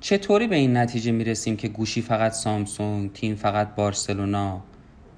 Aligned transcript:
چطوری 0.00 0.46
به 0.46 0.56
این 0.56 0.76
نتیجه 0.76 1.12
می‌رسیم 1.12 1.56
که 1.56 1.68
گوشی 1.68 2.02
فقط 2.02 2.32
سامسونگ 2.32 3.12
تیم 3.12 3.34
فقط 3.34 3.74
بارسلونا 3.74 4.60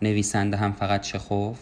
نویسنده 0.03 0.57
هم 0.57 0.73
فقط 0.73 1.01
چخوف؟ 1.01 1.59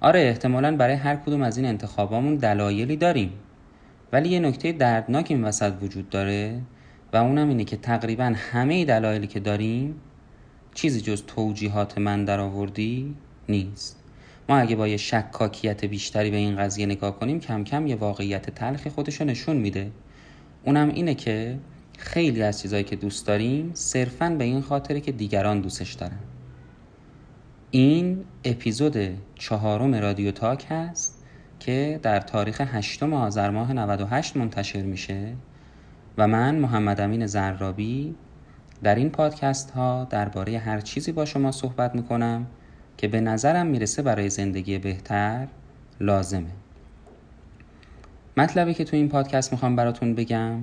آره 0.00 0.20
احتمالا 0.20 0.76
برای 0.76 0.94
هر 0.94 1.16
کدوم 1.16 1.42
از 1.42 1.56
این 1.56 1.66
انتخابامون 1.66 2.36
دلایلی 2.36 2.96
داریم. 2.96 3.32
ولی 4.12 4.28
یه 4.28 4.40
نکته 4.40 4.72
دردناک 4.72 5.26
این 5.28 5.44
وسط 5.44 5.72
وجود 5.82 6.10
داره 6.10 6.60
و 7.12 7.16
اونم 7.16 7.48
اینه 7.48 7.64
که 7.64 7.76
تقریبا 7.76 8.32
همه 8.36 8.84
دلایلی 8.84 9.26
که 9.26 9.40
داریم 9.40 9.94
چیزی 10.74 11.00
جز 11.00 11.22
توجیهات 11.26 11.98
من 11.98 12.24
در 12.24 12.40
آوردی 12.40 13.14
نیست. 13.48 13.96
ما 14.48 14.56
اگه 14.56 14.76
با 14.76 14.88
یه 14.88 14.96
شکاکیت 14.96 15.84
بیشتری 15.84 16.30
به 16.30 16.36
این 16.36 16.56
قضیه 16.56 16.86
نگاه 16.86 17.18
کنیم 17.18 17.40
کم 17.40 17.64
کم 17.64 17.86
یه 17.86 17.96
واقعیت 17.96 18.50
تلخی 18.50 18.90
خودشو 18.90 19.24
نشون 19.24 19.56
میده. 19.56 19.90
اونم 20.64 20.88
اینه 20.88 21.14
که 21.14 21.58
خیلی 21.98 22.42
از 22.42 22.60
چیزهایی 22.60 22.84
که 22.84 22.96
دوست 22.96 23.26
داریم 23.26 23.70
صرفا 23.74 24.30
به 24.38 24.44
این 24.44 24.60
خاطره 24.60 25.00
که 25.00 25.12
دیگران 25.12 25.60
دوستش 25.60 25.92
دارن. 25.92 26.18
این 27.70 28.24
اپیزود 28.44 28.96
چهارم 29.34 29.94
رادیو 29.94 30.30
تاک 30.30 30.66
هست 30.70 31.24
که 31.60 32.00
در 32.02 32.20
تاریخ 32.20 32.60
هشتم 32.60 33.12
آذر 33.12 33.50
ماه 33.50 33.72
98 33.72 34.36
منتشر 34.36 34.82
میشه 34.82 35.34
و 36.18 36.28
من 36.28 36.54
محمد 36.54 37.00
امین 37.00 37.26
زرابی 37.26 38.14
در 38.82 38.94
این 38.94 39.10
پادکست 39.10 39.70
ها 39.70 40.06
درباره 40.10 40.58
هر 40.58 40.80
چیزی 40.80 41.12
با 41.12 41.24
شما 41.24 41.52
صحبت 41.52 41.94
می‌کنم 41.94 42.46
که 42.96 43.08
به 43.08 43.20
نظرم 43.20 43.66
می‌رسه 43.66 44.02
برای 44.02 44.30
زندگی 44.30 44.78
بهتر 44.78 45.48
لازمه. 46.00 46.50
مطلبی 48.36 48.74
که 48.74 48.84
تو 48.84 48.96
این 48.96 49.08
پادکست 49.08 49.52
می‌خوام 49.52 49.76
براتون 49.76 50.14
بگم 50.14 50.58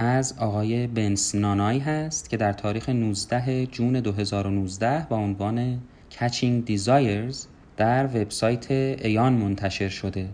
از 0.00 0.34
آقای 0.38 0.86
بنس 0.86 1.34
نانای 1.34 1.78
هست 1.78 2.30
که 2.30 2.36
در 2.36 2.52
تاریخ 2.52 2.88
19 2.88 3.66
جون 3.66 4.00
2019 4.00 5.06
با 5.08 5.16
عنوان 5.16 5.78
Catching 6.10 6.70
Desires 6.70 7.36
در 7.76 8.06
وبسایت 8.06 8.70
ایان 8.70 9.32
منتشر 9.32 9.88
شده. 9.88 10.28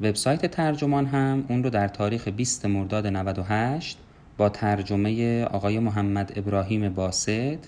وبسایت 0.00 0.46
ترجمان 0.46 1.06
هم 1.06 1.44
اون 1.48 1.62
رو 1.64 1.70
در 1.70 1.88
تاریخ 1.88 2.28
20 2.28 2.66
مرداد 2.66 3.06
98 3.06 3.98
با 4.36 4.48
ترجمه 4.48 5.44
آقای 5.44 5.78
محمد 5.78 6.32
ابراهیم 6.36 6.88
باسد 6.88 7.58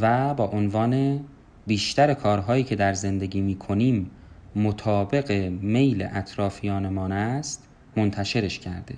و 0.00 0.34
با 0.34 0.46
عنوان 0.46 1.20
بیشتر 1.66 2.14
کارهایی 2.14 2.64
که 2.64 2.76
در 2.76 2.92
زندگی 2.92 3.40
می 3.40 3.54
کنیم 3.54 4.10
مطابق 4.56 5.32
میل 5.60 6.08
اطرافیانمان 6.12 7.12
است 7.12 7.68
منتشرش 7.96 8.58
کرده. 8.58 8.94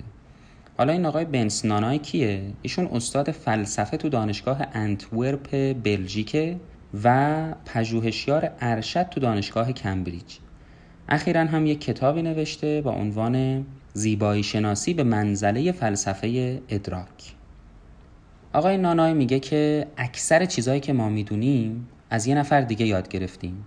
حالا 0.80 0.92
این 0.92 1.06
آقای 1.06 1.24
بنس 1.24 1.64
نانای 1.64 1.98
کیه؟ 1.98 2.42
ایشون 2.62 2.88
استاد 2.92 3.30
فلسفه 3.30 3.96
تو 3.96 4.08
دانشگاه 4.08 4.66
انتورپ 4.72 5.72
بلژیکه 5.82 6.56
و 7.04 7.44
پژوهشیار 7.64 8.50
ارشد 8.60 9.02
تو 9.02 9.20
دانشگاه 9.20 9.72
کمبریج. 9.72 10.36
اخیرا 11.08 11.44
هم 11.44 11.66
یک 11.66 11.80
کتابی 11.80 12.22
نوشته 12.22 12.80
با 12.80 12.92
عنوان 12.92 13.66
زیبایی 13.92 14.42
شناسی 14.42 14.94
به 14.94 15.04
منزله 15.04 15.72
فلسفه 15.72 16.60
ادراک. 16.68 17.34
آقای 18.52 18.76
نانای 18.76 19.14
میگه 19.14 19.40
که 19.40 19.86
اکثر 19.96 20.44
چیزهایی 20.44 20.80
که 20.80 20.92
ما 20.92 21.08
می‌دونیم 21.08 21.88
از 22.10 22.26
یه 22.26 22.34
نفر 22.34 22.60
دیگه 22.60 22.86
یاد 22.86 23.08
گرفتیم. 23.08 23.64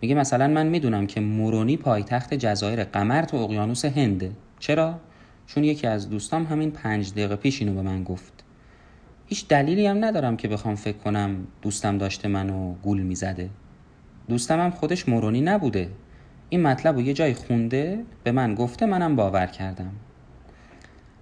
میگه 0.00 0.14
مثلا 0.14 0.48
من 0.48 0.66
می‌دونم 0.66 1.06
که 1.06 1.20
مورونی 1.20 1.76
پایتخت 1.76 2.34
جزایر 2.34 2.84
قمر 2.84 3.22
تو 3.22 3.36
اقیانوس 3.36 3.84
هنده 3.84 4.30
چرا؟ 4.58 4.98
چون 5.54 5.64
یکی 5.64 5.86
از 5.86 6.10
دوستام 6.10 6.46
همین 6.46 6.70
پنج 6.70 7.12
دقیقه 7.12 7.36
پیش 7.36 7.62
اینو 7.62 7.74
به 7.74 7.82
من 7.82 8.04
گفت. 8.04 8.44
هیچ 9.26 9.48
دلیلی 9.48 9.86
هم 9.86 10.04
ندارم 10.04 10.36
که 10.36 10.48
بخوام 10.48 10.74
فکر 10.74 10.96
کنم 10.96 11.46
دوستم 11.62 11.98
داشته 11.98 12.28
منو 12.28 12.74
گول 12.74 13.00
می‌زده. 13.00 13.50
دوستم 14.28 14.60
هم 14.60 14.70
خودش 14.70 15.08
مورونی 15.08 15.40
نبوده. 15.40 15.88
این 16.48 16.62
مطلب 16.62 16.94
رو 16.94 17.00
یه 17.00 17.12
جای 17.12 17.34
خونده 17.34 18.04
به 18.24 18.32
من 18.32 18.54
گفته 18.54 18.86
منم 18.86 19.16
باور 19.16 19.46
کردم. 19.46 19.92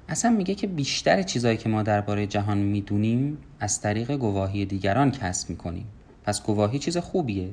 اصلا 0.09 0.31
میگه 0.31 0.55
که 0.55 0.67
بیشتر 0.67 1.23
چیزایی 1.23 1.57
که 1.57 1.69
ما 1.69 1.83
درباره 1.83 2.27
جهان 2.27 2.59
می‌دونیم 2.59 3.39
از 3.61 3.81
طریق 3.81 4.17
گواهی 4.17 4.67
دیگران 4.67 5.11
کسب 5.11 5.51
می‌کنیم. 5.51 5.87
پس 6.25 6.43
گواهی 6.43 6.79
چیز 6.79 6.97
خوبیه. 6.97 7.51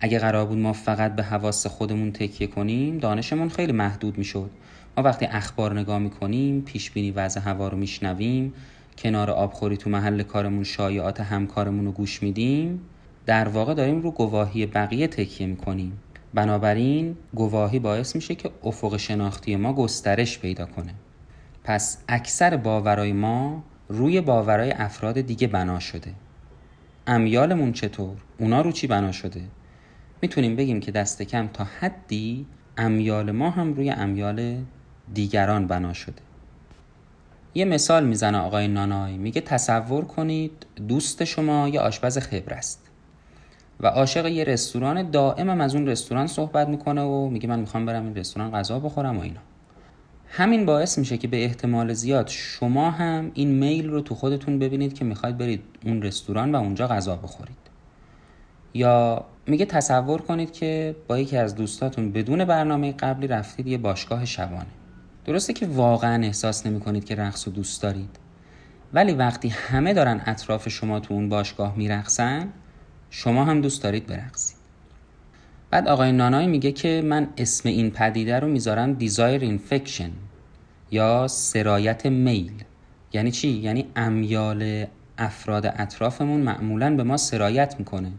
اگه 0.00 0.18
قرار 0.18 0.46
بود 0.46 0.58
ما 0.58 0.72
فقط 0.72 1.16
به 1.16 1.22
حواس 1.22 1.66
خودمون 1.66 2.12
تکیه 2.12 2.46
کنیم 2.46 2.98
دانشمون 2.98 3.48
خیلی 3.48 3.72
محدود 3.72 4.18
می‌شد. 4.18 4.50
ما 4.96 5.02
وقتی 5.02 5.26
اخبار 5.26 5.78
نگاه 5.78 5.98
می‌کنیم 5.98 6.60
پیش 6.60 6.90
بینی 6.90 7.10
وضع 7.10 7.40
هوا 7.40 7.68
رو 7.68 7.78
میشنویم 7.78 8.54
کنار 8.98 9.30
آبخوری 9.30 9.76
تو 9.76 9.90
محل 9.90 10.22
کارمون 10.22 10.64
شایعات 10.64 11.20
همکارمون 11.20 11.84
رو 11.84 11.92
گوش 11.92 12.22
میدیم 12.22 12.80
در 13.26 13.48
واقع 13.48 13.74
داریم 13.74 14.00
رو 14.00 14.10
گواهی 14.10 14.66
بقیه 14.66 15.06
تکیه 15.06 15.46
می‌کنیم 15.46 16.00
بنابراین 16.34 17.16
گواهی 17.34 17.78
باعث 17.78 18.16
میشه 18.16 18.34
که 18.34 18.50
افق 18.64 18.96
شناختی 18.96 19.56
ما 19.56 19.72
گسترش 19.72 20.38
پیدا 20.38 20.66
کنه 20.66 20.94
پس 21.64 21.98
اکثر 22.08 22.56
باورای 22.56 23.12
ما 23.12 23.64
روی 23.88 24.20
باورای 24.20 24.72
افراد 24.72 25.20
دیگه 25.20 25.46
بنا 25.46 25.78
شده 25.78 26.12
امیالمون 27.06 27.72
چطور؟ 27.72 28.16
اونا 28.38 28.60
رو 28.60 28.72
چی 28.72 28.86
بنا 28.86 29.12
شده؟ 29.12 29.40
می‌تونیم 30.22 30.56
بگیم 30.56 30.80
که 30.80 30.92
دست 30.92 31.22
کم 31.22 31.48
تا 31.52 31.64
حدی 31.80 32.46
امیال 32.76 33.30
ما 33.30 33.50
هم 33.50 33.74
روی 33.74 33.90
امیال 33.90 34.56
دیگران 35.14 35.66
بنا 35.66 35.92
شده. 35.92 36.22
یه 37.54 37.64
مثال 37.64 38.06
می‌زنه 38.06 38.38
آقای 38.38 38.68
نانای 38.68 39.16
میگه 39.16 39.40
تصور 39.40 40.04
کنید 40.04 40.66
دوست 40.88 41.24
شما 41.24 41.68
یه 41.68 41.80
آشپز 41.80 42.18
خبر 42.18 42.54
است 42.54 42.90
و 43.80 43.86
عاشق 43.86 44.26
یه 44.26 44.44
رستوران 44.44 45.10
دائمم 45.10 45.60
از 45.60 45.74
اون 45.74 45.86
رستوران 45.86 46.26
صحبت 46.26 46.68
می‌کنه 46.68 47.02
و 47.02 47.28
میگه 47.28 47.48
من 47.48 47.60
می‌خوام 47.60 47.86
برم 47.86 48.04
این 48.04 48.16
رستوران 48.16 48.50
غذا 48.50 48.78
بخورم 48.78 49.18
و 49.18 49.20
اینا. 49.20 49.40
همین 50.28 50.66
باعث 50.66 50.98
میشه 50.98 51.18
که 51.18 51.28
به 51.28 51.44
احتمال 51.44 51.92
زیاد 51.92 52.28
شما 52.28 52.90
هم 52.90 53.30
این 53.34 53.48
میل 53.48 53.88
رو 53.88 54.00
تو 54.00 54.14
خودتون 54.14 54.58
ببینید 54.58 54.94
که 54.94 55.04
می‌خواید 55.04 55.38
برید 55.38 55.62
اون 55.84 56.02
رستوران 56.02 56.54
و 56.54 56.58
اونجا 56.58 56.86
غذا 56.86 57.16
بخورید. 57.16 57.56
یا 58.74 59.24
میگه 59.46 59.64
تصور 59.64 60.20
کنید 60.20 60.52
که 60.52 60.96
با 61.08 61.18
یکی 61.18 61.36
از 61.36 61.54
دوستاتون 61.54 62.12
بدون 62.12 62.44
برنامه 62.44 62.92
قبلی 62.92 63.26
رفتید 63.26 63.66
یه 63.66 63.78
باشگاه 63.78 64.24
شبانه. 64.24 64.66
درسته 65.24 65.52
که 65.52 65.66
واقعا 65.66 66.22
احساس 66.24 66.66
نمی 66.66 66.80
کنید 66.80 67.04
که 67.04 67.14
رقص 67.14 67.48
رو 67.48 67.54
دوست 67.54 67.82
دارید. 67.82 68.16
ولی 68.94 69.12
وقتی 69.12 69.48
همه 69.48 69.94
دارن 69.94 70.20
اطراف 70.26 70.68
شما 70.68 71.00
تو 71.00 71.14
اون 71.14 71.28
باشگاه 71.28 71.76
میرقصن 71.76 72.48
شما 73.10 73.44
هم 73.44 73.60
دوست 73.60 73.82
دارید 73.82 74.06
برقصید. 74.06 74.56
بعد 75.70 75.88
آقای 75.88 76.12
نانای 76.12 76.46
میگه 76.46 76.72
که 76.72 77.02
من 77.04 77.28
اسم 77.36 77.68
این 77.68 77.90
پدیده 77.90 78.38
رو 78.38 78.48
می‌ذارم 78.48 78.92
desire 78.92 79.40
infection 79.40 80.10
یا 80.90 81.28
سرایت 81.28 82.06
میل. 82.06 82.52
یعنی 83.12 83.30
چی؟ 83.30 83.48
یعنی 83.48 83.86
امیال 83.96 84.86
افراد 85.18 85.66
اطرافمون 85.66 86.40
معمولا 86.40 86.96
به 86.96 87.02
ما 87.02 87.16
سرایت 87.16 87.74
می‌کنه. 87.78 88.12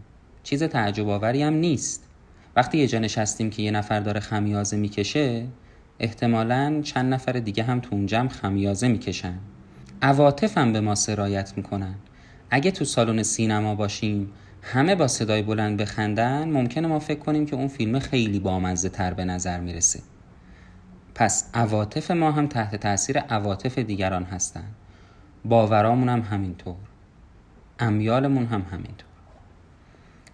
چیز 0.44 0.64
تعجب 0.64 1.10
آوری 1.10 1.44
هم 1.44 1.54
نیست. 1.54 2.04
وقتی 2.56 2.78
یه 2.78 2.88
جا 2.88 3.00
نشستیم 3.00 3.50
که 3.50 3.62
یه 3.62 3.72
نفر 3.72 4.00
داره 4.00 4.20
خمیازه 4.20 4.78
می‌کشه 4.78 5.48
احتمالا 6.00 6.82
چند 6.84 7.14
نفر 7.14 7.32
دیگه 7.32 7.64
هم 7.64 7.80
تو 7.80 7.96
اون 7.96 8.06
جمع 8.06 8.30
خمیازه 8.30 8.88
می‌کشن. 8.88 9.38
عواطف 10.02 10.58
هم 10.58 10.74
به 10.74 10.82
ما 10.82 10.96
سرایت 10.96 11.54
می‌کنن. 11.58 11.96
اگه 12.50 12.72
تو 12.72 12.86
سالن 12.86 13.24
سینما 13.24 13.76
باشیم 13.76 14.32
همه 14.62 14.96
با 14.96 15.08
صدای 15.08 15.42
بلند 15.42 15.78
بخندن 15.82 16.50
ممکنه 16.50 16.88
ما 16.88 17.00
فکر 17.00 17.20
کنیم 17.20 17.46
که 17.46 17.56
اون 17.56 17.68
فیلم 17.68 18.00
خیلی 18.00 18.40
بامزه 18.40 18.90
تر 18.90 19.14
به 19.14 19.26
نظر 19.26 19.60
می‌رسه. 19.60 20.00
پس 21.16 21.50
عواطف 21.54 22.12
ما 22.12 22.32
هم 22.32 22.48
تحت 22.48 22.76
تاثیر 22.76 23.20
عواطف 23.20 23.80
دیگران 23.80 24.24
هستن. 24.24 24.64
باورامون 25.46 26.10
هم 26.10 26.22
همینطور. 26.22 26.76
امیالمون 27.80 28.46
هم 28.46 28.66
همینطور. 28.72 29.08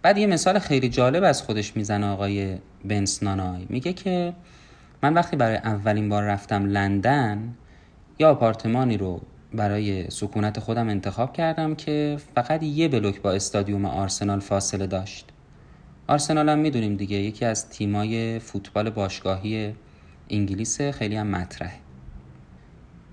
بعد 0.02 0.18
یه 0.18 0.28
مثال 0.28 0.60
خیلی 0.60 0.90
جالب 0.90 1.24
از 1.24 1.42
خودش 1.42 1.78
می‌زنه 1.78 2.08
آقای 2.08 2.58
بنس 2.86 3.24
نانای. 3.24 3.66
میگه 3.70 3.94
که 3.94 4.34
من 5.04 5.13
وقتی 5.13 5.36
برای 5.36 5.56
اولین 5.56 6.10
بار 6.10 6.24
رفتم 6.24 6.66
لندن 6.66 7.54
یا 8.19 8.31
آپارتمانی 8.31 8.98
رو 8.98 9.22
برای 9.54 10.10
سکونت 10.10 10.60
خودم 10.60 10.90
انتخاب 10.90 11.34
کردم 11.34 11.75
که 11.75 12.18
فقط 12.36 12.63
یه 12.63 12.88
بلوک 12.88 13.22
با 13.22 13.31
استادیوم 13.31 13.86
آرسنال 13.86 14.40
فاصله 14.40 14.88
داشت. 14.88 15.30
آرسنال 16.07 16.50
هم 16.50 16.60
می‌دونیم 16.60 16.96
دیگه 16.96 17.18
یکی 17.18 17.46
از 17.46 17.69
تیمای 17.69 18.40
فوتبال 18.40 18.90
باشگاهی 18.90 19.75
انگلیس 20.30 20.81
خیلی 20.81 21.16
هم 21.16 21.28
مطرحه. 21.28 21.80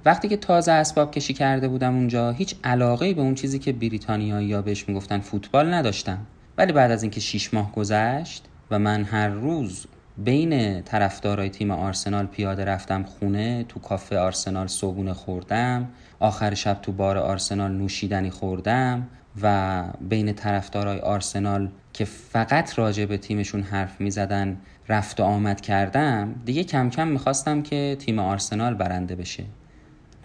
وقتی 0.05 0.29
که 0.29 0.37
تازه 0.37 0.73
اسباب 0.73 1.11
کشی 1.11 1.35
کرده 1.35 1.69
بودم 1.69 1.95
اونجا 1.95 2.31
هیچ 2.31 2.57
علاقه 2.65 3.15
به 3.15 3.21
اون 3.21 3.35
چیزی 3.35 3.59
که 3.59 3.73
بریتانیایی 3.73 4.47
یا 4.47 4.63
بهش 4.63 4.89
می‌گفتن 4.89 5.19
فوتبال 5.19 5.75
نداشتم. 5.75 6.19
ولی 6.59 6.73
بعد 6.73 6.91
از 6.91 7.03
اینکه 7.03 7.21
شیش 7.21 7.55
ماه 7.55 7.73
گذشت 7.73 8.45
و 8.71 8.79
من 8.79 9.05
هر 9.05 9.29
روز 9.29 9.87
بین 10.19 10.83
طرفدارای 10.83 11.49
تیم 11.49 11.71
آرسنال 11.71 12.27
پیاده 12.27 12.65
رفتم 12.65 13.03
خونه 13.03 13.65
تو 13.69 13.81
کافه 13.81 14.19
آرسنال 14.19 14.67
صبونه 14.67 15.13
خوردم. 15.13 15.89
آخر 16.19 16.55
شب 16.55 16.79
تو 16.83 16.93
بار 16.93 17.19
آرسنال 17.19 17.73
نوشیدنی 17.73 18.31
خوردم 18.31 19.09
و 19.43 19.85
بین 20.01 20.33
طرفدارای 20.33 20.99
آرسنال 20.99 21.69
که 21.93 22.05
فقط 22.05 22.79
راجع 22.79 23.05
به 23.05 23.19
تیمشون 23.19 23.63
حرف 23.63 24.01
می 24.01 24.11
زدن 24.11 24.57
رفت 24.89 25.21
و 25.21 25.25
آمد 25.25 25.61
کردم 25.61 26.35
دیگه 26.45 26.65
کم 26.65 26.91
کم 26.91 27.09
می‌خواستم 27.09 27.63
که 27.63 27.97
تیم 27.99 28.19
آرسنال 28.19 28.75
برنده 28.75 29.17
بشه. 29.17 29.45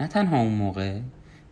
نه 0.00 0.06
تنها 0.06 0.40
اون 0.40 0.52
موقع 0.52 0.98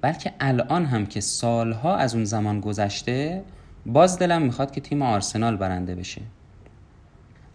بلکه 0.00 0.32
الان 0.40 0.84
هم 0.84 1.06
که 1.06 1.20
سالها 1.20 1.96
از 1.96 2.14
اون 2.14 2.24
زمان 2.24 2.60
گذشته 2.60 3.42
باز 3.86 4.18
دلم 4.18 4.42
می‌خواد 4.42 4.70
که 4.70 4.80
تیم 4.80 5.02
آرسنال 5.02 5.56
برنده 5.56 5.94
بشه. 5.94 6.20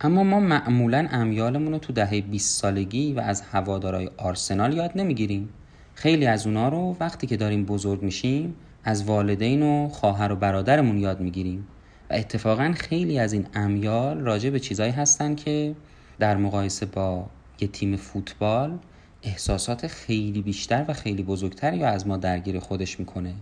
اما 0.01 0.23
ما 0.23 0.39
معمولا 0.39 1.07
امیالمون 1.11 1.71
رو 1.71 1.79
تو 1.79 1.93
دهه 1.93 2.21
20 2.21 2.61
سالگی 2.61 3.13
و 3.13 3.19
از 3.19 3.41
هوادارای 3.41 4.09
آرسنال 4.17 4.73
یاد 4.73 4.91
نمی‌گیریم. 4.95 5.49
خیلی 5.93 6.25
از 6.25 6.47
اونا 6.47 6.69
رو 6.69 6.97
وقتی 6.99 7.27
که 7.27 7.37
داریم 7.37 7.65
بزرگ 7.65 8.03
میشیم 8.03 8.55
از 8.83 9.03
والدین 9.03 9.61
و 9.61 9.89
خواهر 9.89 10.31
و 10.31 10.35
برادرمون 10.35 10.97
یاد 10.97 11.19
می‌گیریم. 11.19 11.67
و 12.09 12.13
اتفاقا 12.13 12.73
خیلی 12.77 13.19
از 13.19 13.33
این 13.33 13.47
امیال 13.53 14.19
راجع 14.19 14.49
به 14.49 14.59
چیزایی 14.59 14.91
هستن 14.91 15.35
که 15.35 15.75
در 16.19 16.37
مقایسه 16.37 16.85
با 16.85 17.25
یه 17.59 17.67
تیم 17.67 17.95
فوتبال 17.95 18.77
احساسات 19.23 19.87
خیلی 19.87 20.41
بیشتر 20.41 20.85
و 20.87 20.93
خیلی 20.93 21.23
بزرگتر 21.23 21.73
یا 21.73 21.89
از 21.89 22.07
ما 22.07 22.17
درگیر 22.17 22.59
خودش 22.59 22.99
می‌کنه. 22.99 23.33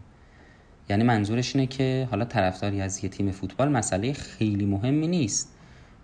یعنی 0.89 1.03
منظورش 1.03 1.55
اینه 1.55 1.67
که 1.67 2.07
حالا 2.11 2.25
طرفداری 2.25 2.81
از 2.81 3.03
یه 3.03 3.09
تیم 3.09 3.31
فوتبال 3.31 3.69
مسئله 3.69 4.13
خیلی 4.13 4.65
مهمی 4.65 5.07
نیست. 5.07 5.52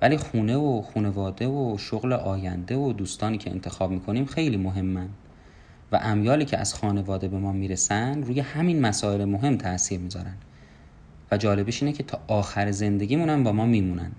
ولی 0.01 0.17
خونه 0.17 0.55
و 0.55 0.81
خونواده 0.81 1.47
و 1.47 1.77
شغل 1.77 2.13
آینده 2.13 2.75
و 2.75 2.93
دوستانی 2.93 3.37
که 3.37 3.51
انتخاب 3.51 3.91
می‌کنیم 3.91 4.25
خیلی 4.25 4.57
مهمن. 4.57 5.09
و 5.91 5.99
امیالی 6.01 6.45
که 6.45 6.57
از 6.57 6.73
خانواده 6.73 7.27
به 7.27 7.37
ما 7.37 7.51
می‌رسن 7.51 8.23
روی 8.23 8.39
همین 8.39 8.81
مسائل 8.81 9.25
مهم 9.25 9.57
تاثیر 9.57 9.99
می‌ذارن. 9.99 10.35
و 11.31 11.37
جالبش 11.37 11.83
اینه 11.83 11.95
که 11.95 12.03
تا 12.03 12.19
آخر 12.27 12.71
زندگیمون 12.71 13.29
هم 13.29 13.43
با 13.43 13.51
ما 13.51 13.65
میمونن. 13.65 14.11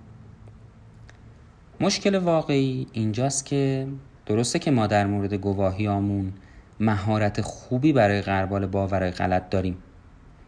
مشکل 1.80 2.14
واقعی 2.14 2.86
اینجاست 2.92 3.46
که 3.46 3.86
درسته 4.26 4.58
که 4.58 4.70
ما 4.70 4.86
در 4.86 5.06
مورد 5.06 5.34
گواهیامون 5.34 6.32
مهارت 6.80 7.40
خوبی 7.40 7.92
برای 7.92 8.22
غربال 8.22 8.66
باور 8.66 9.10
غلط 9.10 9.50
داریم. 9.50 9.76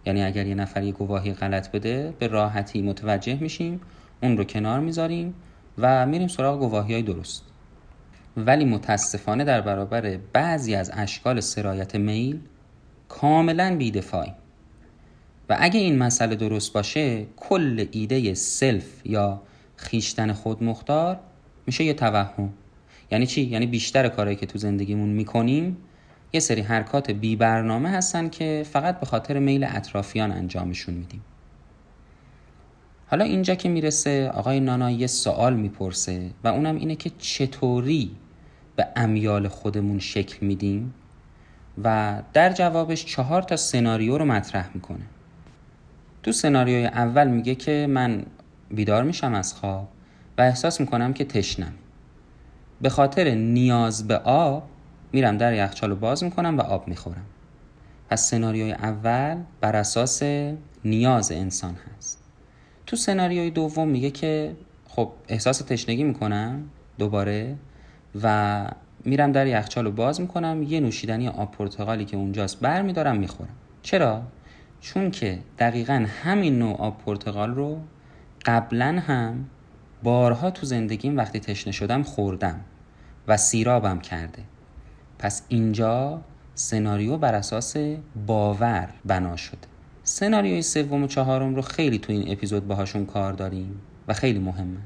یعنی 0.07 0.23
اگر 0.23 0.47
یه 0.47 0.55
نفر 0.55 0.91
گواهی 0.91 1.33
غلط 1.33 1.71
بده 1.71 2.15
به 2.19 2.27
راحتی 2.27 2.83
متوجه 2.83 3.35
میشیم 3.41 3.81
اون 4.23 4.37
رو 4.37 4.45
کنار 4.45 4.81
می‌ذاریم 4.81 5.35
و 5.79 6.07
میریم 6.07 6.29
سراغ 6.29 6.59
گواهی 6.59 6.95
های 6.95 7.03
درست. 7.03 7.45
ولی 8.37 8.65
متاسفانه 8.65 9.45
در 9.45 9.61
برابر 9.61 10.19
بعضی 10.33 10.75
از 10.75 10.91
اشکال 10.95 11.41
سرایت 11.41 11.97
میل 11.97 12.39
کاملا 13.09 13.77
بیدفاعیم. 13.77 14.35
و 15.49 15.57
اگه 15.61 15.81
این 15.81 15.99
مسئله 15.99 16.35
درست 16.35 16.73
باشه 16.73 17.27
کل 17.37 17.87
ایده 17.91 18.35
سلف 18.35 19.07
یا 19.07 19.43
خیشتن 19.77 20.33
خود 20.33 20.63
مختار 20.63 21.21
میشه 21.67 21.85
یه 21.85 21.95
توهم. 21.95 22.53
یعنی 23.11 23.27
چی؟ 23.27 23.43
یعنی 23.43 23.67
بیشتر 23.67 24.09
کارهایی 24.09 24.37
که 24.37 24.47
تو 24.47 24.59
زندگیمون 24.59 25.09
می‌کنیم 25.09 25.77
یه 26.33 26.41
سری 26.41 26.61
حرکات 26.61 27.11
بی 27.11 27.37
برنامه 27.37 27.89
هستن 27.89 28.29
که 28.29 28.67
فقط 28.73 29.01
به 29.01 29.07
خاطر 29.07 29.39
میل 29.39 29.65
اطرافیان 29.65 30.33
انجامشون 30.33 30.95
میدیم. 30.95 31.25
حالا 33.13 33.25
اینجا 33.25 33.55
که 33.55 33.69
می‌رسه 33.69 34.29
آقای 34.29 34.61
نانا 34.61 34.91
یه 34.91 35.07
سوال 35.07 35.55
می‌پرسه 35.55 36.31
و 36.45 36.49
اونم 36.49 36.77
اینه 36.77 36.97
که 36.97 37.11
چطوری 37.19 38.11
به 38.77 38.87
امیال 38.97 39.49
خودمون 39.49 39.99
شکل 39.99 40.47
میدیم؟ 40.47 40.95
و 41.85 42.19
در 42.33 42.53
جوابش 42.53 43.05
چهار 43.05 43.43
تا 43.43 43.57
سناریو 43.57 44.19
رو 44.19 44.25
مطرح 44.25 44.71
می‌کنه. 44.75 45.05
تو 46.23 46.33
سناریوی 46.33 46.87
اول 46.87 47.29
میگه 47.29 47.55
که 47.55 47.87
من 47.91 48.23
بیدار 48.71 49.03
میشم 49.03 49.35
از 49.35 49.55
خواب 49.55 49.89
و 50.39 50.43
احساس 50.43 50.81
می‌کنم 50.81 51.13
که 51.13 51.25
تشنم. 51.25 51.73
به 52.81 52.89
خاطر 52.89 53.31
نیاز 53.35 54.09
به 54.09 54.19
آب 54.19 54.69
میرم 55.13 55.39
در 55.39 55.55
یخچال 55.55 55.91
رو 55.91 55.97
باز 55.97 56.25
می‌کنم 56.25 56.59
و 56.59 56.61
آب 56.61 56.89
می‌خورم. 56.89 57.27
پس 58.11 58.31
سناریوی 58.31 58.73
اول 58.73 59.37
بر 59.61 59.77
اساس 59.77 60.23
نیاز 60.85 61.33
انسان 61.33 61.77
هست. 61.97 62.22
تو 62.93 62.97
سناریوی 62.97 63.51
دوم 63.51 63.89
میگه 63.89 64.11
که 64.11 64.57
خب 64.89 65.13
احساس 65.29 65.59
تشنگی 65.59 66.05
می‌کنم 66.05 66.71
دوباره 66.99 67.57
و 68.23 68.67
میرم 69.05 69.33
در 69.33 69.47
یخچال 69.47 69.85
رو 69.85 69.91
باز 69.91 70.21
می‌کنم. 70.21 70.63
یه 70.63 70.81
نوشیدنی 70.81 71.29
آب 71.29 71.51
پرتقالی 71.51 72.05
که 72.05 72.17
اونجاست 72.17 72.61
بر 72.61 72.83
میدارم 72.83 73.17
می‌خورم. 73.17 73.55
چرا؟ 73.83 74.23
چون 74.81 75.11
که 75.11 75.39
دقیقا 75.59 76.07
همین 76.23 76.59
نوع 76.59 76.77
آب 76.77 76.99
پرتقال 76.99 77.55
رو 77.55 77.81
قبلا 78.45 79.03
هم 79.07 79.47
بارها 80.03 80.51
تو 80.51 80.67
زندگیم 80.67 81.17
وقتی 81.17 81.41
تشنه 81.41 81.73
شدم 81.73 82.03
خوردم 82.03 82.61
و 83.29 83.37
سیرابم 83.37 84.01
کرده. 84.01 84.43
پس 85.19 85.43
اینجا 85.49 86.21
سناریو 86.55 87.17
بر 87.17 87.35
اساس 87.35 87.77
باور 88.27 88.89
بنا 89.05 89.37
شده. 89.37 89.72
سناریوی 90.05 90.63
سوم 90.63 91.03
و 91.03 91.07
چهارم 91.07 91.55
رو 91.55 91.63
خیلی 91.63 91.99
تو 91.99 92.13
این 92.13 92.33
اپیزود 92.33 92.67
باهاشون 92.67 93.07
کار 93.07 93.33
داریم 93.33 93.81
و 94.09 94.13
خیلی 94.13 94.39
مهمن 94.39 94.83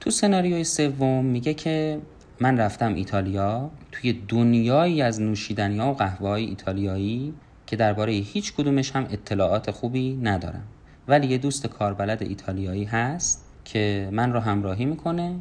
تو 0.00 0.10
سناریوی 0.10 0.64
سوم 0.64 1.24
میگه 1.24 1.54
که 1.54 2.00
من 2.40 2.58
رفتم 2.58 2.94
ایتالیا 2.94 3.70
توی 3.92 4.12
دنیایی 4.28 5.02
از 5.02 5.20
نوشیدنی 5.20 5.78
ها 5.78 5.90
و 5.90 5.94
قهوه 5.94 6.28
های 6.28 6.44
ایتالیایی 6.44 7.34
که 7.66 7.76
درباره 7.76 8.12
هیچ 8.12 8.54
کدومش 8.54 8.96
هم 8.96 9.06
اطلاعات 9.10 9.70
خوبی 9.70 10.16
ندارم. 10.22 10.64
ولی 11.08 11.26
یه 11.26 11.38
دوست 11.38 11.66
کاربلد 11.66 12.22
ایتالیایی 12.22 12.84
هست 12.84 13.44
که 13.64 14.08
من 14.12 14.32
رو 14.32 14.40
همراهی 14.40 14.84
می‌کنه 14.84 15.36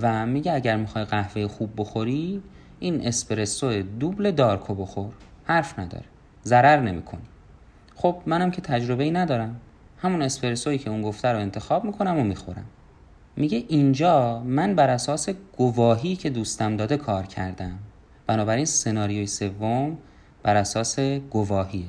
و 0.00 0.26
میگه 0.26 0.52
اگر 0.52 0.76
می‌خوای 0.76 1.04
قهوه 1.04 1.46
خوب 1.46 1.70
بخوری 1.76 2.42
این 2.80 3.06
اسپرسو 3.06 3.82
دوبل 3.82 4.30
دارکو 4.30 4.74
بخور. 4.74 5.12
حرف 5.44 5.78
نداره. 5.78 6.04
ضرر 6.44 6.80
نمی‌کنی. 6.80 7.22
خب 7.96 8.22
منم 8.26 8.50
که 8.50 8.60
تجربه 8.60 9.04
ای 9.04 9.10
ندارم. 9.10 9.60
همون 9.98 10.22
اسپرسویی 10.22 10.78
که 10.78 10.90
اون 10.90 11.02
گفته 11.02 11.28
رو 11.28 11.38
انتخاب 11.38 11.84
می‌کنم 11.84 12.18
و 12.18 12.22
می‌خورم. 12.22 12.64
میگه 13.36 13.64
اینجا 13.68 14.40
من 14.40 14.74
بر 14.74 14.90
اساس 14.90 15.28
گواهی 15.56 16.16
که 16.16 16.30
دوستم 16.30 16.76
داده 16.76 16.96
کار 16.96 17.26
کردم. 17.26 17.78
بنابراین 18.26 18.64
سناریوی 18.64 19.26
سوم 19.26 19.98
بر 20.42 20.56
اساس 20.56 20.98
گواهیه. 21.00 21.86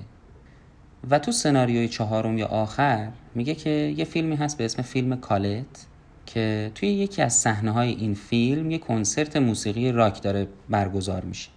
و 1.10 1.20
تو 1.20 1.32
سناریوی 1.32 1.88
چهارم 1.88 2.38
یا 2.38 2.48
آخر 2.48 3.08
میگه 3.36 3.56
که 3.56 3.70
یه 3.70 4.06
فیلمی 4.06 4.36
هست 4.36 4.58
به 4.58 4.66
اسم 4.66 4.82
فیلم 4.82 5.16
کالت 5.16 5.86
که 6.26 6.72
توی 6.76 6.90
یکی 6.90 7.22
از 7.22 7.34
صحنه 7.34 7.72
های 7.72 7.90
این 7.90 8.14
فیلم 8.14 8.72
یه 8.72 8.78
کنسرت 8.78 9.38
موسیقی 9.38 9.92
راک 9.92 10.22
داره 10.22 10.48
برگزار 10.70 11.24
میشه. 11.24 11.50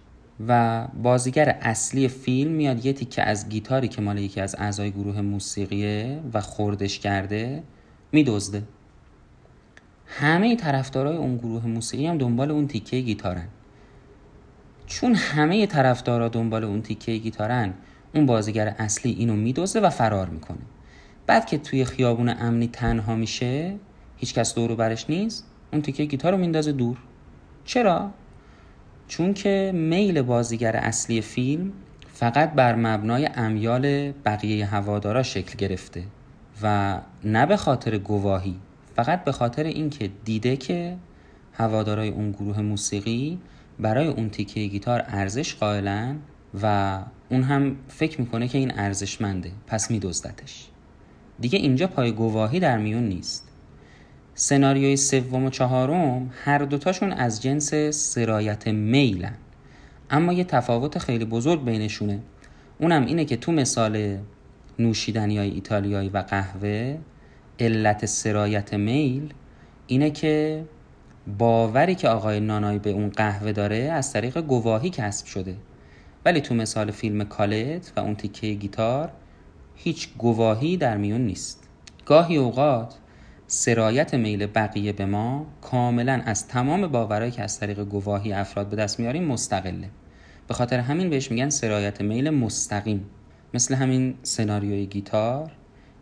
و 0.47 0.87
بازیگر 1.03 1.57
اصلی 1.61 2.07
فیلم 2.07 2.51
میاد 2.51 2.85
یه 2.85 2.93
تیکه 2.93 3.23
از 3.23 3.49
گیتاری 3.49 3.87
که 3.87 4.01
مال 4.01 4.17
یکی 4.17 4.41
از 4.41 4.55
اعضای 4.59 4.91
گروه 4.91 5.21
موسیقیه 5.21 6.19
و 6.33 6.41
خوردش 6.41 6.99
کرده 6.99 7.63
میدزده. 8.11 8.63
همه 10.05 10.55
طرفدارای 10.55 11.17
اون 11.17 11.37
گروه 11.37 11.67
موسیقی 11.67 12.07
هم 12.07 12.17
دنبال 12.17 12.51
اون 12.51 12.67
تیکه 12.67 12.99
گیتارن. 12.99 13.47
چون 14.87 15.15
همه 15.15 15.65
طرفدارا 15.65 16.29
دنبال 16.29 16.63
اون 16.63 16.81
تیکه 16.81 17.17
گیتارن 17.17 17.73
اون 18.15 18.25
بازیگر 18.25 18.75
اصلی 18.77 19.11
اینو 19.11 19.35
میدزده 19.35 19.87
و 19.87 19.89
فرار 19.89 20.29
می‌کنه. 20.29 20.57
بعد 21.27 21.45
که 21.45 21.57
توی 21.57 21.85
خیابون 21.85 22.29
امنی 22.29 22.67
تنها 22.67 23.15
میشه 23.15 23.75
هیچ 24.17 24.33
کس 24.33 24.55
دورو 24.55 24.75
برش 24.75 25.09
نیست 25.09 25.47
اون 25.73 25.81
تیکه 25.81 26.05
گیتار 26.05 26.31
رو 26.31 26.37
میندازه 26.37 26.71
دور. 26.71 26.97
چرا؟ 27.65 28.11
چون 29.11 29.33
که 29.33 29.71
میل 29.75 30.21
بازیگر 30.21 30.75
اصلی 30.75 31.21
فیلم 31.21 31.71
فقط 32.13 32.53
بر 32.53 32.75
مبنای 32.75 33.29
امیال 33.35 34.11
بقیه 34.11 34.65
هوادارا 34.65 35.23
شکل 35.23 35.55
گرفته 35.57 36.03
و 36.61 36.97
نه 37.23 37.45
به 37.45 37.57
خاطر 37.57 37.97
گواهی 37.97 38.55
فقط 38.95 39.23
به 39.23 39.31
خاطر 39.31 39.63
اینکه 39.63 40.09
دیده 40.25 40.57
که 40.57 40.97
هوادارای 41.53 42.09
اون 42.09 42.31
گروه 42.31 42.61
موسیقی 42.61 43.39
برای 43.79 44.07
اون 44.07 44.29
تیکه 44.29 44.65
گیتار 44.65 45.03
ارزش 45.07 45.55
قائلن 45.55 46.19
و 46.61 46.99
اون 47.29 47.43
هم 47.43 47.75
فکر 47.87 48.21
می‌کنه 48.21 48.47
که 48.47 48.57
این 48.57 48.71
ارزشمنده 48.75 49.51
پس 49.67 49.91
میدزدتش. 49.91 50.67
دیگه 51.39 51.59
اینجا 51.59 51.87
پای 51.87 52.11
گواهی 52.11 52.59
در 52.59 52.77
میون 52.77 53.03
نیست. 53.03 53.50
سناریوی 54.35 54.97
سوم 54.97 55.45
و 55.45 55.49
چهارم 55.49 56.29
هر 56.43 56.57
دوتاشون 56.57 57.11
از 57.11 57.41
جنس 57.41 57.73
سرایت 57.73 58.67
میلن. 58.67 59.33
اما 60.09 60.33
یه 60.33 60.43
تفاوت 60.43 60.97
خیلی 60.97 61.25
بزرگ 61.25 61.65
بینشونه. 61.65 62.19
اونم 62.79 63.05
اینه 63.05 63.25
که 63.25 63.37
تو 63.37 63.51
مثال 63.51 64.17
نوشیدنی 64.79 65.37
های 65.37 65.49
ایتالیایی 65.49 66.09
و 66.09 66.17
قهوه 66.17 66.97
علت 67.59 68.05
سرایت 68.05 68.73
میل 68.73 69.33
اینه 69.87 70.11
که 70.11 70.63
باوری 71.37 71.95
که 71.95 72.09
آقای 72.09 72.39
نانایی 72.39 72.79
به 72.79 72.89
اون 72.89 73.09
قهوه 73.09 73.51
داره 73.51 73.77
از 73.77 74.13
طریق 74.13 74.41
گواهی 74.41 74.89
کسب 74.89 75.25
شده. 75.25 75.55
ولی 76.25 76.41
تو 76.41 76.55
مثال 76.55 76.91
فیلم 76.91 77.23
کالت 77.23 77.93
و 77.95 77.99
اون 77.99 78.15
تیکه 78.15 78.53
گیتار 78.53 79.11
هیچ 79.75 80.09
گواهی 80.17 80.77
در 80.77 80.97
میون 80.97 81.21
نیست. 81.21 81.63
گاهی 82.05 82.37
اوقات 82.37 82.95
سرایت 83.53 84.13
میل 84.13 84.45
بقیه 84.45 84.93
به 84.93 85.05
ما 85.05 85.45
کاملا 85.61 86.21
از 86.25 86.47
تمام 86.47 86.87
باورهایی 86.87 87.31
که 87.31 87.43
از 87.43 87.59
طریق 87.59 87.79
گواهی 87.79 88.33
افراد 88.33 88.69
به 88.69 88.75
دست 88.75 88.99
میاریم 88.99 89.23
مستقله. 89.23 89.89
به 90.47 90.53
خاطر 90.53 90.79
همین 90.79 91.09
بهش 91.09 91.31
میگن 91.31 91.49
سرایت 91.49 92.01
میل 92.01 92.29
مستقیم. 92.29 93.05
مثل 93.53 93.75
همین 93.75 94.15
سناریوی 94.23 94.85
گیتار 94.85 95.51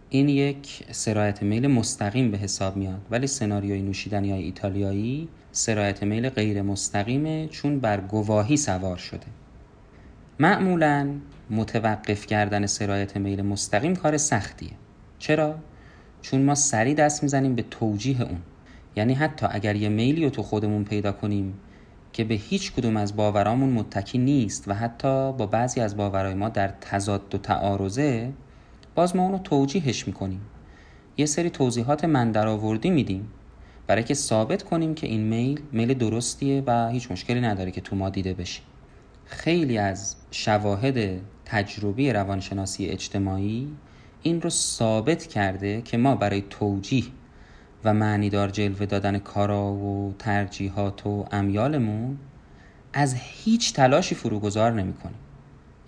این 0.09 0.29
یک 0.29 0.83
سرایت 0.91 1.43
میل 1.43 1.67
مستقیم 1.67 2.31
به 2.31 2.37
حساب 2.37 2.77
میاد. 2.77 3.01
ولی 3.11 3.27
سناریوی 3.27 3.81
نوشیدنی 3.81 4.31
های 4.31 4.43
ایتالیایی 4.43 5.29
سرایت 5.51 6.03
میل 6.03 6.29
غیر 6.29 6.61
مستقیمه 6.61 7.47
چون 7.47 7.79
بر 7.79 8.01
گواهی 8.01 8.57
سوار 8.57 8.97
شده. 8.97 9.27
معمولا 10.39 11.09
متوقف 11.49 12.25
کردن 12.25 12.65
سرایت 12.65 13.17
میل 13.17 13.41
مستقیم 13.41 13.95
کار 13.95 14.17
سختیه. 14.17 14.71
چرا؟ 15.19 15.55
چون 16.21 16.41
ما 16.41 16.55
سریع 16.55 16.93
دست 16.93 17.23
می‌زنیم 17.23 17.55
به 17.55 17.65
توجیه 17.71 18.21
اون. 18.21 18.37
یعنی 18.95 19.13
حتی 19.13 19.45
اگر 19.49 19.75
یه 19.75 19.89
میلی 19.89 20.23
رو 20.23 20.29
تو 20.29 20.43
خودمون 20.43 20.83
پیدا 20.83 21.11
کنیم 21.11 21.53
که 22.13 22.23
به 22.23 22.35
هیچ 22.35 22.73
کدوم 22.73 22.97
از 22.97 23.15
باورامون 23.15 23.69
متکی 23.69 24.17
نیست 24.17 24.67
و 24.67 24.73
حتی 24.73 25.31
با 25.31 25.45
بعضی 25.45 25.81
از 25.81 25.97
باورهای 25.97 26.33
ما 26.33 26.49
در 26.49 26.67
تضاد 26.67 27.35
و 27.35 27.37
تعارضه 27.37 28.31
باز 28.95 29.15
ما 29.15 29.23
اونو 29.23 29.37
توجیهش 29.37 30.07
می‌کنیم. 30.07 30.41
یه 31.17 31.25
سری 31.25 31.49
توضیحات 31.49 32.05
من 32.05 32.31
درآوردی 32.31 32.89
میدیم 32.89 33.27
برای 33.87 34.03
که 34.03 34.13
ثابت 34.13 34.63
کنیم 34.63 34.95
که 34.95 35.07
این 35.07 35.21
میل 35.21 35.61
میل 35.71 35.93
درستیه 35.93 36.63
و 36.67 36.89
هیچ 36.89 37.11
مشکلی 37.11 37.41
نداره 37.41 37.71
که 37.71 37.81
تو 37.81 37.95
ما 37.95 38.09
دیده 38.09 38.33
بشه. 38.33 38.61
خیلی 39.25 39.77
از 39.77 40.15
شواهد 40.31 41.21
تجربی 41.45 42.13
روانشناسی 42.13 42.85
اجتماعی 42.85 43.67
این 44.23 44.41
رو 44.41 44.49
ثابت 44.49 45.27
کرده 45.27 45.81
که 45.81 45.97
ما 45.97 46.15
برای 46.15 46.43
توجیه 46.49 47.03
و 47.83 47.93
معنیدار 47.93 48.49
جلوه 48.49 48.85
دادن 48.85 49.17
کارا 49.17 49.71
و 49.71 50.13
ترجیحات 50.19 51.07
و 51.07 51.25
امیالمون 51.31 52.17
از 52.93 53.15
هیچ 53.17 53.73
تلاشی 53.73 54.15
فروگذار 54.15 54.71
نمی 54.71 54.93
کنیم. 54.93 55.19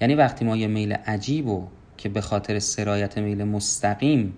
یعنی 0.02 0.16
وقتی 0.16 0.46
ما 0.46 0.58
یه 0.58 0.68
میل 0.68 0.94
عجیب 0.94 1.48
و 1.48 1.68
که 1.98 2.10
به 2.10 2.22
خاطر 2.22 2.60
سرایت 2.60 3.18
میل 3.18 3.44
مستقیم 3.44 4.34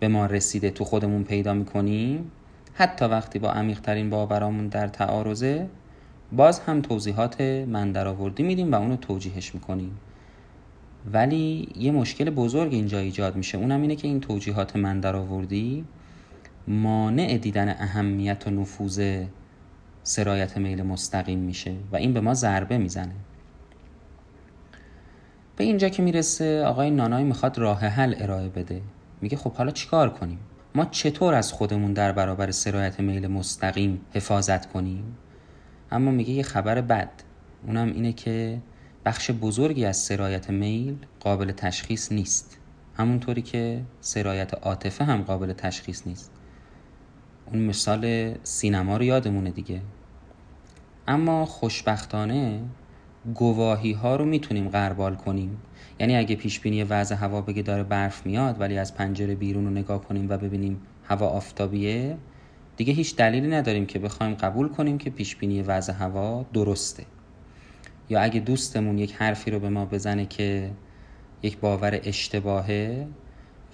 به 0.00 0.08
ما 0.08 0.26
رسیده 0.26 0.70
تو 0.70 0.84
خودمون 0.84 1.24
پیدا 1.24 1.54
می‌کنیم 1.54 2.30
حتی 2.74 3.04
وقتی 3.04 3.38
با 3.38 3.50
عمیقترین 3.50 4.10
باورامون 4.10 4.68
در 4.68 4.88
تعارضه 4.88 5.68
باز 6.32 6.60
هم 6.60 6.82
توضیحات 6.82 7.40
من 7.40 7.92
درآوردی 7.92 8.42
میدیم 8.42 8.72
و 8.72 8.74
اونو 8.74 8.96
توجیهش 8.96 9.54
می‌کنیم 9.54 9.98
ولی 11.12 11.68
یه 11.76 11.92
مشکل 11.92 12.30
بزرگ 12.30 12.72
اینجا 12.72 12.98
ایجاد 12.98 13.36
میشه. 13.36 13.58
اونم 13.58 13.82
اینه 13.82 13.96
که 13.96 14.08
این 14.08 14.20
توجیهات 14.20 14.76
من 14.76 15.00
درآوردی 15.00 15.84
مانع 16.68 17.38
دیدن 17.38 17.68
اهمیت 17.68 18.46
و 18.46 18.50
نفوذ 18.50 19.24
سرایت 20.02 20.56
میل 20.56 20.82
مستقیم 20.82 21.38
میشه 21.38 21.74
و 21.92 21.96
این 21.96 22.12
به 22.12 22.20
ما 22.20 22.34
ضربه 22.34 22.78
می‌زنه. 22.78 23.14
به 25.56 25.64
اینجا 25.64 25.88
که 25.88 26.02
می‌رسه 26.02 26.64
آقای 26.64 26.90
نانای 26.90 27.24
می‌خواد 27.24 27.58
راه 27.58 27.80
حل 27.80 28.14
ارائه 28.18 28.48
بده. 28.48 28.82
میگه 29.20 29.36
خب 29.36 29.52
حالا 29.52 29.70
چیکار 29.70 30.10
کنیم؟ 30.10 30.38
ما 30.74 30.84
چطور 30.84 31.34
از 31.34 31.52
خودمون 31.52 31.92
در 31.92 32.12
برابر 32.12 32.50
سرایت 32.50 33.00
میل 33.00 33.26
مستقیم 33.26 34.00
حفاظت 34.14 34.72
کنیم؟ 34.72 35.16
اما 35.90 36.10
میگه 36.10 36.30
یه 36.30 36.42
خبر 36.42 36.80
بد. 36.80 37.10
اونم 37.66 37.92
اینه 37.92 38.12
که 38.12 38.58
بخش 39.08 39.30
بزرگی 39.30 39.84
از 39.84 39.96
سرایت 39.96 40.50
میل 40.50 40.96
قابل 41.20 41.52
تشخیص 41.52 42.12
نیست. 42.12 42.58
همونطوری 42.96 43.42
که 43.42 43.82
سرایت 44.00 44.54
عاطفه 44.54 45.04
هم 45.04 45.22
قابل 45.22 45.52
تشخیص 45.52 46.06
نیست. 46.06 46.32
اون 47.46 47.62
مثال 47.62 48.34
سینما 48.42 48.96
رو 48.96 49.04
یادمونه 49.04 49.50
دیگه. 49.50 49.80
اما 51.06 51.44
خوشبختانه 51.44 52.60
گواهی 53.34 53.92
ها 53.92 54.16
رو 54.16 54.24
می‌تونیم 54.24 54.68
غربال 54.68 55.14
کنیم. 55.14 55.56
یعنی 56.00 56.16
اگه 56.16 56.36
پیش 56.36 56.60
بینی 56.60 56.84
وضع 56.84 57.14
هوا 57.14 57.40
بگه 57.40 57.62
داره 57.62 57.82
برف 57.82 58.26
میاد 58.26 58.60
ولی 58.60 58.78
از 58.78 58.94
پنجره 58.94 59.34
بیرون 59.34 59.64
رو 59.64 59.70
نگاه 59.70 60.04
کنیم 60.04 60.26
و 60.28 60.36
ببینیم 60.36 60.80
هوا 61.04 61.26
آفتابیه 61.26 62.16
دیگه 62.76 62.92
هیچ 62.92 63.16
دلیلی 63.16 63.48
نداریم 63.48 63.86
که 63.86 63.98
بخوایم 63.98 64.34
قبول 64.34 64.68
کنیم 64.68 64.98
که 64.98 65.10
پیش 65.10 65.36
بینی 65.36 65.62
وضع 65.62 65.92
هوا 65.92 66.46
درسته. 66.52 67.04
یا 68.10 68.20
اگه 68.20 68.40
دوستمون 68.40 68.98
یک 68.98 69.14
حرفی 69.14 69.50
رو 69.50 69.58
به 69.58 69.68
ما 69.68 69.84
بزنه 69.84 70.26
که 70.26 70.70
یک 71.42 71.58
باور 71.58 72.00
اشتباهه 72.04 73.06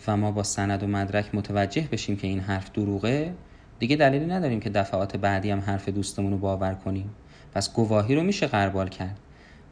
و 0.06 0.16
ما 0.16 0.32
با 0.32 0.42
سند 0.42 0.82
و 0.82 0.86
مدرک 0.86 1.34
متوجه 1.34 1.88
بشیم 1.92 2.16
که 2.16 2.26
این 2.26 2.40
حرف 2.40 2.72
دروغه 2.72 3.34
دیگه 3.78 3.96
دلیلی 3.96 4.26
نداریم 4.26 4.60
که 4.60 4.70
دفعات 4.70 5.16
بعدی 5.16 5.50
هم 5.50 5.60
حرف 5.60 5.88
دوستمون 5.88 6.32
رو 6.32 6.38
باور 6.38 6.74
کنیم. 6.74 7.10
پس 7.54 7.72
گواهی 7.72 8.14
رو 8.14 8.22
میشه 8.22 8.46
غربال 8.46 8.88
کرد. 8.88 9.18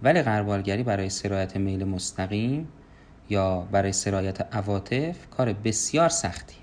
ولی 0.03 0.23
غربالگری 0.23 0.83
برای 0.83 1.11
سرایت 1.11 1.57
میل 1.57 1.85
مستقیم 1.85 2.69
یا 3.31 3.61
برای 3.73 3.93
سرایت 3.93 4.55
عواطف 4.55 5.17
کار 5.31 5.53
بسیار 5.53 6.09
سختی. 6.09 6.57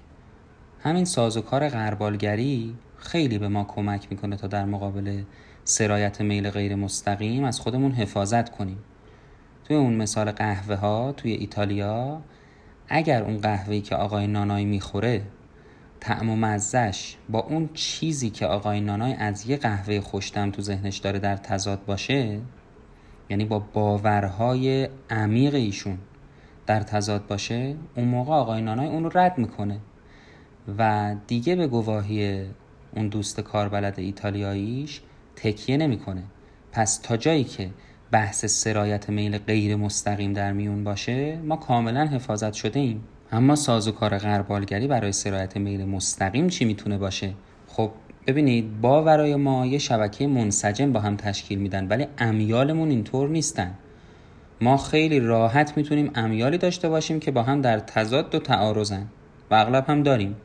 همین 0.83 1.05
سازوکار 1.05 1.69
غربالگری 1.69 2.75
خیلی 2.97 3.37
به 3.37 3.47
ما 3.47 3.63
کمک 3.63 4.07
می‌کنه 4.11 4.35
تا 4.35 4.47
در 4.47 4.65
مقابل 4.65 5.23
سرایت 5.69 6.21
میل 6.21 6.49
غیر 6.49 6.75
مستقیم 6.75 7.43
از 7.43 7.59
خودمون 7.59 7.91
حفاظت 7.91 8.49
کنیم. 8.49 8.77
توی 9.63 9.75
اون 9.75 9.93
مثال 9.93 10.31
قهوه 10.31 10.75
ها 10.75 11.11
توی 11.11 11.31
ایتالیا 11.31 12.21
اگر 12.87 13.23
اون 13.23 13.37
قهوه‌ای 13.37 13.81
که 13.81 13.95
آقای 13.95 14.27
نانای 14.27 14.65
می‌خوره 14.65 15.21
طعم 15.99 16.29
و 16.29 16.35
مزش 16.35 17.15
با 17.29 17.39
اون 17.39 17.69
چیزی 17.73 18.29
که 18.29 18.45
آقای 18.45 18.81
نانای 18.81 19.13
از 19.13 19.49
یه 19.49 19.57
قهوه 19.57 19.99
خوشتم 20.01 20.51
تو 20.51 20.61
ذهنش 20.61 20.97
داره 20.97 21.19
در 21.19 21.35
تضاد 21.35 21.85
باشه 21.85 22.39
یعنی 23.29 23.45
با 23.45 23.59
باورهای 23.59 24.89
عمیق 25.09 25.53
ایشون 25.53 25.97
در 26.65 26.79
تضاد 26.79 27.27
باشه 27.27 27.75
اون 27.95 28.07
موقع 28.07 28.33
آقای 28.33 28.61
نانای 28.61 28.87
اون 28.87 29.03
رو 29.03 29.11
رد 29.13 29.37
می‌کنه. 29.37 29.79
و 30.77 31.15
دیگه 31.27 31.55
به 31.55 31.67
گواهی 31.67 32.45
اون 32.95 33.07
دوست 33.07 33.41
کاربلد 33.41 33.99
ایتالیاییش 33.99 35.01
تکیه 35.43 35.77
نمی‌کنه. 35.77 36.23
پس 36.71 36.97
تا 36.97 37.17
جایی 37.17 37.43
که 37.43 37.69
بحث 38.11 38.45
سرایت 38.45 39.09
میل 39.09 39.37
غیر 39.37 39.75
مستقیم 39.75 40.33
در 40.33 40.53
میون 40.53 40.83
باشه 40.83 41.37
ما 41.37 41.55
کاملا 41.55 42.05
حفاظت 42.05 42.53
شده 42.53 42.79
ایم 42.79 43.03
اما 43.31 43.55
سازوکار 43.55 44.17
غربالگری 44.17 44.87
برای 44.87 45.11
سرایت 45.11 45.57
میل 45.57 45.85
مستقیم 45.85 46.47
چی 46.47 46.65
می‌تونه 46.65 46.97
باشه؟ 46.97 47.33
خب 47.67 47.91
ببینید 48.27 48.81
باورای 48.81 49.35
ما 49.35 49.65
یه 49.65 49.77
شبکه 49.77 50.27
منسجم 50.27 50.93
با 50.93 50.99
هم 50.99 51.15
تشکیل 51.15 51.59
میدن 51.59 51.87
ولی 51.87 52.07
امیالمون 52.17 52.89
اینطور 52.89 53.29
نیستن. 53.29 53.73
ما 54.61 54.77
خیلی 54.77 55.19
راحت 55.19 55.77
می‌تونیم 55.77 56.11
امیالی 56.15 56.57
داشته 56.57 56.89
باشیم 56.89 57.19
که 57.19 57.31
با 57.31 57.43
هم 57.43 57.61
در 57.61 57.79
تضاد 57.79 58.35
و 58.35 58.39
تعارضن. 58.39 59.07
و 59.51 59.55
اغلب 59.55 59.85
هم 59.89 60.03
داریم. 60.03 60.35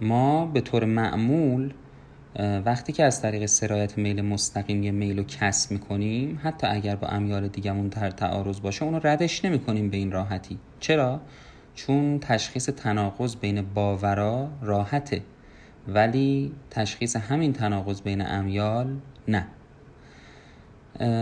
ما 0.00 0.46
به 0.46 0.60
طور 0.60 0.84
معمول 0.84 1.72
وقتی 2.38 2.92
که 2.92 3.04
از 3.04 3.22
طریق 3.22 3.46
سرایت 3.46 3.98
میل 3.98 4.22
مستقیم 4.22 4.82
یه 4.82 4.90
میل 4.90 5.18
رو 5.18 5.24
کسب 5.24 5.70
می‌کنیم 5.70 6.40
حتی 6.42 6.66
اگر 6.66 6.96
با 6.96 7.08
امیال 7.08 7.48
دیگمون 7.48 7.88
در 7.88 8.10
تعارض 8.10 8.60
باشه 8.60 8.84
اونو 8.84 9.00
ردش 9.04 9.44
نمی‌کنیم 9.44 9.90
به 9.90 9.96
این 9.96 10.12
راحتی. 10.12 10.58
چرا؟ 10.80 11.20
چون 11.74 12.18
تشخیص 12.18 12.68
تناقض 12.68 13.36
بین 13.36 13.62
باورا 13.74 14.48
راحته 14.62 15.22
ولی 15.88 16.52
تشخیص 16.70 17.16
همین 17.16 17.52
تناقض 17.52 18.02
بین 18.02 18.26
امیال 18.26 18.96
نه. 19.28 19.46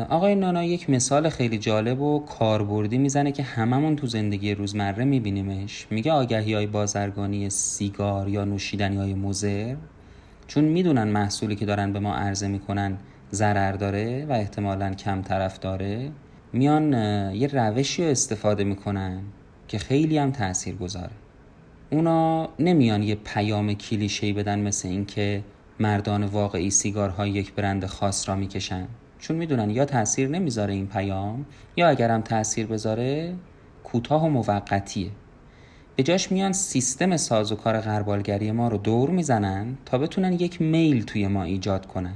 آقای 0.08 0.34
نانا 0.34 0.64
یک 0.64 0.90
مثال 0.90 1.28
خیلی 1.28 1.58
جالب 1.58 2.00
و 2.00 2.18
کاربردی 2.18 2.98
می‌زنه 2.98 3.32
که 3.32 3.42
هممون 3.42 3.96
تو 3.96 4.06
زندگی 4.06 4.54
روزمره 4.54 5.04
میبینیمش. 5.04 5.86
میگه 5.90 6.12
آگهی 6.12 6.54
های 6.54 6.66
بازرگانی 6.66 7.50
سیگار 7.50 8.28
یا 8.28 8.44
نوشیدنی 8.44 8.96
های 8.96 9.14
مزر 9.14 9.76
چون 10.50 10.64
می‌دونن 10.64 11.04
محصولی 11.04 11.56
که 11.56 11.66
دارن 11.66 11.92
به 11.92 12.00
ما 12.00 12.14
عرضه 12.14 12.48
می‌کنن 12.48 12.98
ضرر 13.32 13.72
داره 13.72 14.26
و 14.28 14.32
احتمالا 14.32 14.94
کم 14.94 15.22
طرف 15.22 15.58
داره 15.58 16.10
میان 16.52 16.92
یه 17.34 17.46
روشی 17.46 18.04
رو 18.04 18.10
استفاده 18.10 18.64
می‌کنن 18.64 19.22
که 19.68 19.78
خیلی 19.78 20.18
هم 20.18 20.30
تأثیر 20.30 20.74
گذاره 20.74 21.10
اونا 21.90 22.48
نمیان 22.58 23.02
یه 23.02 23.14
پیام 23.14 23.74
کلیشه‌ای 23.74 24.32
بدن 24.32 24.58
مثل 24.58 24.88
اینکه 24.88 25.42
مردان 25.80 26.24
واقعی 26.24 26.70
سیگارهای 26.70 27.30
یک 27.30 27.54
برند 27.54 27.86
خاص 27.86 28.28
را 28.28 28.36
می‌کشن. 28.36 28.86
چون 29.18 29.36
می‌دونن 29.36 29.70
یا 29.70 29.84
تاثیر 29.84 30.28
نمی‌ذاره 30.28 30.74
این 30.74 30.86
پیام 30.86 31.46
یا 31.76 31.88
اگرم 31.88 32.20
تاثیر 32.20 32.66
بذاره 32.66 33.34
کوتاه 33.84 34.24
و 34.24 34.28
موقتیه. 34.28 35.10
به 35.96 36.02
جاش 36.02 36.32
میان 36.32 36.52
سیستم 36.52 37.16
سازوکار 37.16 37.80
غربالگری 37.80 38.52
ما 38.52 38.68
رو 38.68 38.78
دور 38.78 39.10
می‌زنن 39.10 39.76
تا 39.86 39.98
بتونن 39.98 40.32
یک 40.32 40.62
میل 40.62 41.04
توی 41.04 41.26
ما 41.26 41.42
ایجاد 41.42 41.86
کنن. 41.86 42.14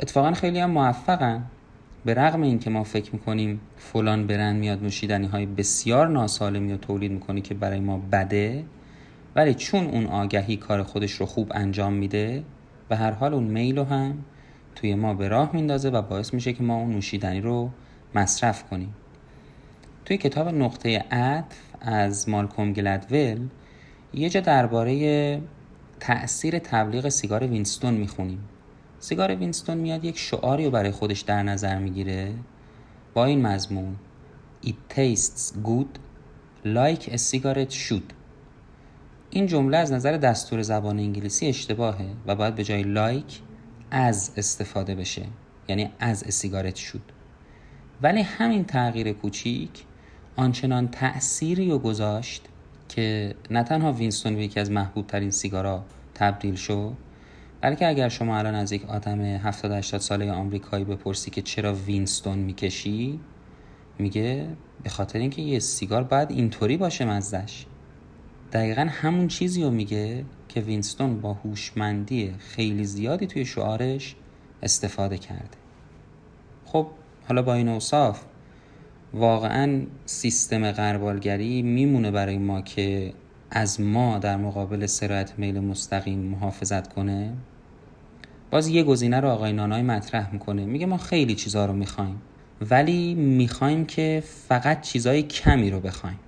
اتفاقا 0.00 0.32
خیلی 0.32 0.58
هم 0.58 0.70
موفقن. 0.70 1.44
به 2.04 2.14
رغم 2.14 2.42
اینکه 2.42 2.70
ما 2.70 2.84
فکر 2.84 3.12
می‌کنیم 3.12 3.60
فلان 3.76 4.26
برند 4.26 4.56
میاد 4.56 4.82
نوشیدنی 4.82 5.26
های 5.26 5.46
بسیار 5.46 6.08
ناسالمی 6.08 6.72
رو 6.72 6.78
تولید 6.78 7.12
می‌کنی 7.12 7.40
که 7.40 7.54
برای 7.54 7.80
ما 7.80 7.98
بده 8.12 8.64
ولی 9.36 9.54
چون 9.54 9.86
اون 9.86 10.06
آگهی 10.06 10.56
کار 10.56 10.82
خودش 10.82 11.12
رو 11.12 11.26
خوب 11.26 11.52
انجام 11.54 11.92
میده 11.92 12.44
و 12.90 12.96
هر 12.96 13.10
حال 13.10 13.34
اون 13.34 13.44
میل 13.44 13.78
رو 13.78 13.84
هم 13.84 14.18
توی 14.74 14.94
ما 14.94 15.14
به 15.14 15.28
راه 15.28 15.50
میندازه 15.52 15.90
و 15.90 16.02
باعث 16.02 16.34
میشه 16.34 16.52
که 16.52 16.62
ما 16.62 16.76
اون 16.76 16.90
نوشیدنی 16.90 17.40
رو 17.40 17.70
مصرف 18.14 18.64
کنیم. 18.64 18.94
توی 20.04 20.16
کتاب 20.16 20.48
نقطه 20.48 20.98
عطف 21.10 21.65
از 21.80 22.28
مالکوم 22.28 22.72
گلدول 22.72 23.48
یه 24.14 24.28
جا 24.28 24.40
درباره 24.40 25.42
تأثیر 26.00 26.58
تبلیغ 26.58 27.08
سیگار 27.08 27.46
وینستون 27.46 27.94
می‌خونیم. 27.94 28.48
سیگار 28.98 29.34
وینستون 29.34 29.78
میاد 29.78 30.04
یک 30.04 30.18
شعاری 30.18 30.64
رو 30.64 30.70
برای 30.70 30.90
خودش 30.90 31.20
در 31.20 31.42
نظر 31.42 31.78
می‌گیره. 31.78 32.34
با 33.14 33.24
این 33.24 33.46
مضمون 33.46 33.96
It 34.64 34.94
tastes 34.94 35.52
good 35.64 35.98
like 36.64 37.02
a 37.02 37.18
cigarette 37.18 37.74
should. 37.74 38.12
این 39.30 39.46
جمله 39.46 39.76
از 39.76 39.92
نظر 39.92 40.16
دستور 40.16 40.62
زبان 40.62 40.98
انگلیسی 40.98 41.46
اشتباهه 41.46 42.06
و 42.26 42.34
باید 42.34 42.54
به 42.54 42.64
جای 42.64 42.82
like 42.82 43.40
از 43.90 44.03
as 44.03 44.30
استفاده 44.36 44.94
بشه. 44.94 45.22
یعنی 45.68 45.90
as 45.98 46.18
a 46.18 46.24
cigarette 46.24 46.76
should 46.76 47.02
ولی 48.02 48.22
همین 48.22 48.64
تغییر 48.64 49.12
کوچیک 49.12 49.85
آنچنان 50.36 50.88
تأثیری 50.88 51.70
رو 51.70 51.78
گذاشت 51.78 52.42
که 52.88 53.34
نه 53.50 53.62
تنها 53.62 53.92
وینستون 53.92 54.36
به 54.36 54.42
یکی 54.42 54.60
از 54.60 54.70
محبوب 54.70 55.06
ترین 55.06 55.30
سیگارا 55.30 55.84
تبدیل 56.14 56.54
شد 56.54 56.92
بلکه 57.60 57.88
اگر 57.88 58.08
شما 58.08 58.38
الان 58.38 58.54
از 58.54 58.72
یک 58.72 58.84
آدم 58.90 59.20
70 59.20 59.72
80 59.72 60.00
ساله 60.00 60.32
آمریکایی 60.32 60.84
بپرسی 60.84 61.30
که 61.30 61.42
چرا 61.42 61.74
وینستون 61.74 62.38
می‌کشی 62.38 63.20
میگه 63.98 64.46
به 64.82 64.90
خاطر 64.90 65.18
اینکه 65.18 65.42
یه 65.42 65.58
سیگار 65.58 66.02
باید 66.02 66.30
اینطوری 66.30 66.76
باشه 66.76 67.04
مزدش 67.04 67.66
دقیقا 68.52 68.86
همون 68.90 69.28
چیزی 69.28 69.62
رو 69.62 69.70
میگه 69.70 70.24
که 70.48 70.60
وینستون 70.60 71.20
با 71.20 71.32
هوشمندی 71.32 72.34
خیلی 72.38 72.84
زیادی 72.84 73.26
توی 73.26 73.44
شعارش 73.44 74.16
استفاده 74.62 75.18
کرده. 75.18 75.58
خب 76.64 76.86
حالا 77.28 77.42
با 77.42 77.54
این 77.54 77.68
اوصاف 77.68 78.22
واقعا 79.16 79.82
سیستم 80.06 80.72
غربالگری 80.72 81.62
میمونه 81.62 82.10
برای 82.10 82.38
ما 82.38 82.60
که 82.60 83.12
از 83.50 83.80
ما 83.80 84.18
در 84.18 84.36
مقابل 84.36 84.86
سرایت 84.86 85.32
میل 85.38 85.60
مستقیم 85.60 86.18
محافظت 86.18 86.92
کنه. 86.92 87.32
باز 88.50 88.68
یه 88.68 88.82
گزینه 88.82 89.20
رو 89.20 89.28
آقای 89.28 89.52
نانای 89.52 89.82
مطرح 89.82 90.32
می‌کنه. 90.32 90.64
میگه 90.64 90.86
ما 90.86 90.96
خیلی 90.96 91.34
چیزها 91.34 91.66
رو 91.66 91.72
می‌خوایم 91.72 92.22
ولی 92.70 93.14
می‌خوایم 93.14 93.84
که 93.84 94.22
فقط 94.48 94.80
چیزای 94.80 95.22
کمی 95.22 95.70
رو 95.70 95.80
بخوایم. 95.80 96.18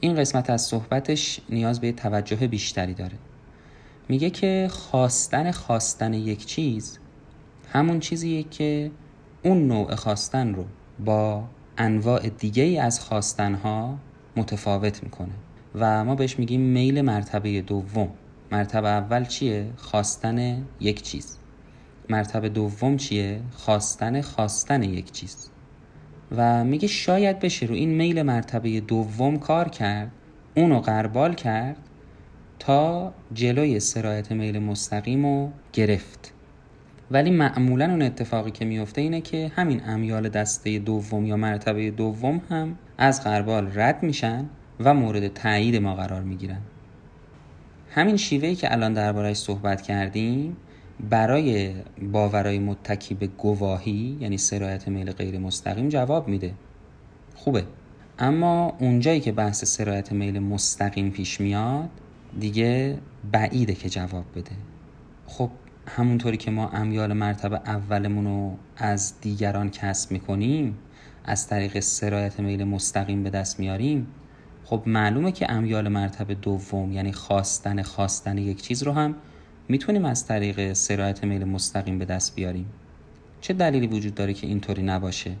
این 0.00 0.14
قسمت 0.14 0.50
از 0.50 0.62
صحبتش 0.62 1.40
نیاز 1.50 1.80
به 1.80 1.92
توجه 1.92 2.36
بیشتری 2.36 2.94
داره. 2.94 3.18
میگه 4.08 4.30
که 4.30 4.68
خواستن 4.70 5.50
خواستن 5.50 6.14
یک 6.14 6.46
چیز 6.46 6.98
همون 7.72 8.00
چیزیه 8.00 8.42
که 8.42 8.90
اون 9.42 9.66
نوع 9.66 9.94
خواستن 9.94 10.54
رو 10.54 10.64
با 11.04 11.44
انواع 11.78 12.28
دیگه 12.28 12.62
ای 12.62 12.78
از 12.78 13.00
خواستنها 13.00 13.98
متفاوت 14.36 15.02
می‌کنه. 15.02 15.32
و 15.74 16.04
ما 16.04 16.14
بهش 16.14 16.38
میگیم 16.38 16.60
میل 16.60 17.00
مرتبه 17.00 17.60
دوم. 17.60 18.08
مرتبه 18.52 18.88
اول 18.88 19.24
چیه؟ 19.24 19.66
خواستن 19.76 20.64
یک 20.80 21.02
چیز. 21.02 21.38
مرتبه 22.08 22.48
دوم 22.48 22.96
چیه؟ 22.96 23.40
خواستن 23.52 24.20
خواستن 24.20 24.82
یک 24.82 25.12
چیز. 25.12 25.50
و 26.36 26.64
میگه 26.64 26.88
شاید 26.88 27.38
بشه 27.38 27.66
رو 27.66 27.74
این 27.74 27.90
میل 27.90 28.22
مرتبه 28.22 28.80
دوم 28.80 29.38
کار 29.38 29.68
کرد 29.68 30.10
اونو 30.56 30.80
قربال 30.80 31.34
کرد 31.34 31.76
تا 32.58 33.12
جلوی 33.32 33.80
سرایت 33.80 34.32
میل 34.32 34.58
مستقیم 34.58 35.26
رو 35.26 35.50
گرفت. 35.72 36.32
ولی 37.10 37.30
معمولا 37.30 37.84
اون 37.90 38.02
اتفاقی 38.02 38.50
که 38.50 38.64
میفته 38.64 39.00
اینه 39.00 39.20
که 39.20 39.52
همین 39.56 39.80
امیال 39.86 40.28
دسته 40.28 40.78
دوم 40.78 41.26
یا 41.26 41.36
مرتبه 41.36 41.90
دوم 41.90 42.40
هم 42.50 42.78
از 42.98 43.24
قربال 43.24 43.70
رد 43.74 44.02
میشن 44.02 44.44
و 44.80 44.94
مورد 44.94 45.28
تایید 45.28 45.76
ما 45.76 45.94
قرار 45.94 46.22
می‌گیرن. 46.22 46.60
همین 47.90 48.16
شیوهی 48.16 48.54
که 48.54 48.72
الان 48.72 48.92
دربارهش 48.92 49.36
صحبت 49.36 49.82
کردیم 49.82 50.56
برای 51.10 51.74
باورای 52.12 52.58
متکی 52.58 53.14
به 53.14 53.26
گواهی 53.26 54.16
یعنی 54.20 54.38
سرایت 54.38 54.88
میل 54.88 55.12
غیر 55.12 55.38
مستقیم 55.38 55.88
جواب 55.88 56.28
میده. 56.28 56.54
خوبه. 57.34 57.64
اما 58.18 58.76
اونجایی 58.78 59.20
که 59.20 59.32
بحث 59.32 59.64
سرایت 59.64 60.12
میل 60.12 60.38
مستقیم 60.38 61.10
پیش 61.10 61.40
میاد 61.40 61.90
دیگه 62.40 62.98
بعیده 63.32 63.74
که 63.74 63.88
جواب 63.88 64.24
بده. 64.34 64.52
خب 65.26 65.50
همونطوری 65.88 66.36
که 66.36 66.50
ما 66.50 66.68
امیال 66.68 67.12
مرتبه 67.12 67.56
اولمون 67.56 68.24
رو 68.24 68.56
از 68.76 69.20
دیگران 69.20 69.70
کسب 69.70 70.12
می‌کنیم 70.12 70.78
از 71.24 71.48
طریق 71.48 71.80
سرایت 71.80 72.40
میل 72.40 72.64
مستقیم 72.64 73.22
به 73.22 73.30
دست 73.30 73.60
میاریم. 73.60 74.06
خب 74.64 74.82
معلومه 74.86 75.32
که 75.32 75.52
امیال 75.52 75.88
مرتبه 75.88 76.34
دوم 76.34 76.92
یعنی 76.92 77.12
خواستن 77.12 77.82
خواستن 77.82 78.38
یک 78.38 78.62
چیز 78.62 78.82
رو 78.82 78.92
هم 78.92 79.14
می‌تونیم 79.68 80.04
از 80.04 80.26
طریق 80.26 80.72
سرایت 80.72 81.24
میل 81.24 81.44
مستقیم 81.44 81.98
به 81.98 82.04
دست 82.04 82.34
بیاریم. 82.34 82.66
چه 83.40 83.54
دلیلی 83.54 83.86
وجود 83.86 84.14
داره 84.14 84.34
که 84.34 84.46
اینطوری 84.46 84.82
نباشه؟ 84.82 85.32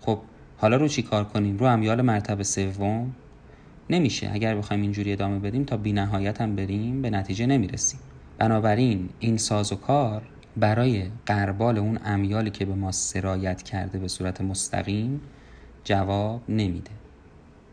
خب 0.00 0.18
حالا 0.56 0.76
رو 0.76 0.88
چی 0.88 1.02
کار 1.02 1.24
کنیم؟ 1.24 1.58
رو 1.58 1.66
امیال 1.66 2.02
مرتبه 2.02 2.44
سوم؟ 2.44 3.14
نمیشه. 3.90 4.30
اگر 4.32 4.54
بخوایم 4.54 4.82
اینجوری 4.82 5.12
ادامه 5.12 5.38
بدیم 5.38 5.64
تا 5.64 5.76
بی 5.76 5.92
نهایت 5.92 6.40
هم 6.40 6.56
بریم 6.56 7.02
به 7.02 7.10
نتیجه 7.10 7.46
نمی‌رسیم. 7.46 8.00
بنابراین 8.40 9.08
این 9.18 9.36
ساز 9.36 9.72
و 9.72 9.76
کار 9.76 10.22
برای 10.56 11.04
قربال 11.26 11.78
اون 11.78 11.98
امیالی 12.04 12.50
که 12.50 12.64
به 12.64 12.74
ما 12.74 12.92
سرایت 12.92 13.62
کرده 13.62 13.98
به 13.98 14.08
صورت 14.08 14.40
مستقیم 14.40 15.20
جواب 15.84 16.42
نمیده. 16.48 16.90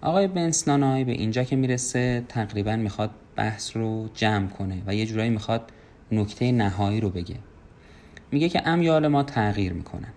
آقای 0.02 0.28
بنسنانای 0.28 1.04
به 1.04 1.12
اینجا 1.12 1.44
که 1.44 1.56
می‌رسه 1.56 2.24
تقریبا 2.30 2.76
می‌خواد 2.76 3.10
بحث 3.36 3.78
رو 3.78 4.10
جمع 4.14 4.48
کنه 4.48 4.82
و 4.88 4.96
یه 4.96 5.06
جورایی 5.06 5.30
می‌خواد 5.30 5.72
نکته 6.12 6.52
نهایی 6.52 7.02
رو 7.02 7.10
بگه. 7.10 7.36
میگه 8.32 8.50
که 8.50 8.68
امیال 8.68 9.08
ما 9.08 9.24
تغییر 9.24 9.74
می‌کنن 9.74 10.14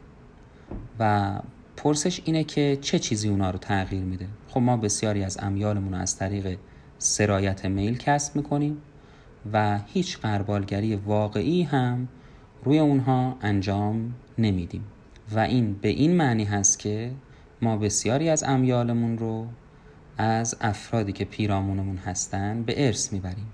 و 0.99 1.33
پرسش 1.77 2.21
اینه 2.25 2.45
که 2.45 2.79
چه 2.81 2.99
چیزی 2.99 3.29
اونا 3.29 3.51
رو 3.51 3.59
تغییر 3.59 4.03
میده؟ 4.03 4.27
خب 4.49 4.61
ما 4.61 4.77
بسیاری 4.77 5.25
از 5.25 5.39
امیالمون 5.43 5.93
رو 5.95 6.01
از 6.01 6.17
طریق 6.17 6.59
سرایت 6.99 7.67
میل 7.67 7.99
کسب 7.99 8.37
می‌کنیم. 8.37 8.83
و 9.53 9.79
هیچ 9.87 10.19
قربالگری 10.19 10.97
واقعی 10.97 11.63
هم 11.63 12.09
روی 12.65 12.79
اونها 12.79 13.37
انجام 13.43 14.15
نمیدیم. 14.39 14.85
و 15.33 15.39
این 15.39 15.73
به 15.73 15.89
این 15.89 16.17
معنی 16.17 16.45
هست 16.45 16.79
که 16.79 17.13
ما 17.63 17.77
بسیاری 17.77 18.29
از 18.29 18.43
امیالمون 18.43 19.19
رو 19.19 19.47
از 20.19 20.57
افرادی 20.61 21.13
که 21.13 21.25
پیرامونمون 21.25 21.97
هستن 21.97 22.63
به 22.63 22.87
ارث 22.87 23.13
می‌بریم. 23.13 23.47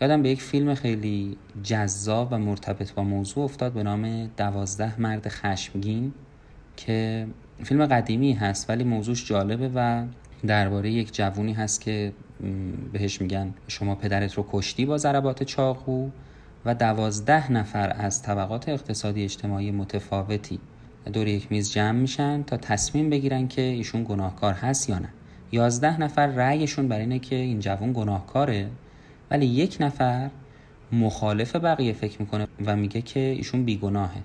یادم 0.00 0.22
به 0.22 0.28
یک 0.28 0.42
فیلم 0.42 0.74
خیلی 0.74 1.36
جذاب 1.62 2.28
و 2.30 2.38
مرتبط 2.38 2.92
با 2.92 3.02
موضوع 3.02 3.44
افتاد 3.44 3.72
به 3.72 3.82
نام 3.82 4.26
دوازده 4.26 5.00
مرد 5.00 5.28
خشمگین 5.28 6.12
که 6.76 7.26
فیلم 7.64 7.86
قدیمی 7.86 8.32
هست 8.32 8.70
ولی 8.70 8.84
موضوعش 8.84 9.26
جالبه 9.26 9.70
و 9.74 10.04
درباره 10.46 10.90
یک 10.90 11.14
جوونی 11.14 11.52
هست 11.52 11.80
که 11.80 12.12
بهش 12.92 13.20
میگن 13.20 13.54
شما 13.68 13.94
پدرت 13.94 14.34
رو 14.34 14.46
کشتی 14.52 14.86
با 14.86 14.98
ضربات 14.98 15.42
چاقو 15.42 16.10
و 16.64 16.74
دوازده 16.74 17.52
نفر 17.52 17.92
از 17.98 18.22
طبقات 18.22 18.68
اقتصادی 18.68 19.24
اجتماعی 19.24 19.70
متفاوتی 19.70 20.60
دور 21.12 21.28
یک 21.28 21.52
میز 21.52 21.72
جمع 21.72 21.98
میشن 21.98 22.42
تا 22.42 22.56
تصمیم 22.56 23.10
بگیرن 23.10 23.48
که 23.48 23.62
ایشون 23.62 24.04
گناهکار 24.04 24.54
هست 24.54 24.88
یا 24.88 24.98
نه. 24.98 25.08
یازده 25.52 26.00
نفر 26.00 26.26
رأیشون 26.26 26.88
بر 26.88 26.98
اینه 26.98 27.18
که 27.18 27.34
این 27.34 27.60
جوون 27.60 27.92
گناهکاره 27.92 28.68
ولی 29.30 29.46
یک 29.46 29.76
نفر 29.80 30.30
مخالف 30.92 31.56
بقیه 31.56 31.92
فکر 31.92 32.22
می‌کنه 32.22 32.46
و 32.66 32.76
میگه 32.76 33.02
که 33.02 33.20
ایشون 33.20 33.64
بیگناهه. 33.64 34.22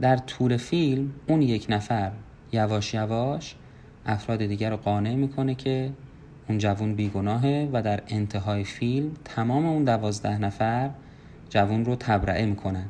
در 0.00 0.16
طول 0.16 0.56
فیلم 0.56 1.12
اون 1.26 1.42
یک 1.42 1.66
نفر 1.68 2.12
یواش 2.52 2.94
یواش 2.94 3.54
افراد 4.06 4.46
دیگر 4.46 4.70
رو 4.70 4.76
قانع 4.76 5.14
می‌کنه 5.14 5.54
که 5.54 5.90
اون 6.48 6.58
جوون 6.58 6.94
بیگناهه 6.94 7.70
و 7.72 7.82
در 7.82 8.02
انتهای 8.08 8.64
فیلم 8.64 9.10
تمام 9.24 9.66
اون 9.66 9.84
دوازده 9.84 10.38
نفر 10.38 10.90
جوون 11.50 11.84
رو 11.84 11.96
تبرعه 11.96 12.46
می‌کنن. 12.46 12.86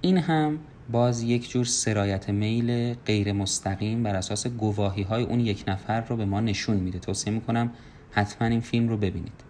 این 0.00 0.18
هم 0.18 0.58
باز 0.92 1.22
یک 1.22 1.50
جور 1.50 1.64
سرایت 1.64 2.30
میل 2.30 2.94
غیر 2.94 3.32
مستقیم 3.32 4.02
بر 4.02 4.16
اساس 4.16 4.46
گواهی 4.46 5.02
های 5.02 5.22
اون 5.22 5.40
یک 5.40 5.64
نفر 5.68 6.00
رو 6.00 6.16
به 6.16 6.24
ما 6.24 6.40
نشون 6.40 6.76
میده. 6.76 6.98
توصیه 6.98 7.32
می‌کنم 7.32 7.70
حتما 8.10 8.48
این 8.48 8.60
فیلم 8.60 8.88
رو 8.88 8.96
ببینید. 8.96 9.44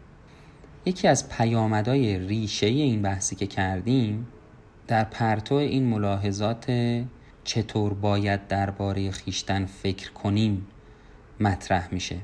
یکی 0.87 1.09
از 1.09 1.29
پیامدهای 1.29 2.19
ریشه 2.19 2.67
این 2.67 3.03
بحثی 3.03 3.37
که 3.37 3.47
کردیم 3.47 4.27
در 4.87 5.05
پرتو 5.05 5.55
این 5.55 5.85
ملاحظات 5.85 6.67
چطور 7.45 7.95
باید 7.95 8.47
درباره 8.47 9.11
خیشتن 9.11 9.65
فکر 9.65 10.13
کنیم 10.13 10.67
مطرح 11.41 11.89
میشه. 11.93 12.17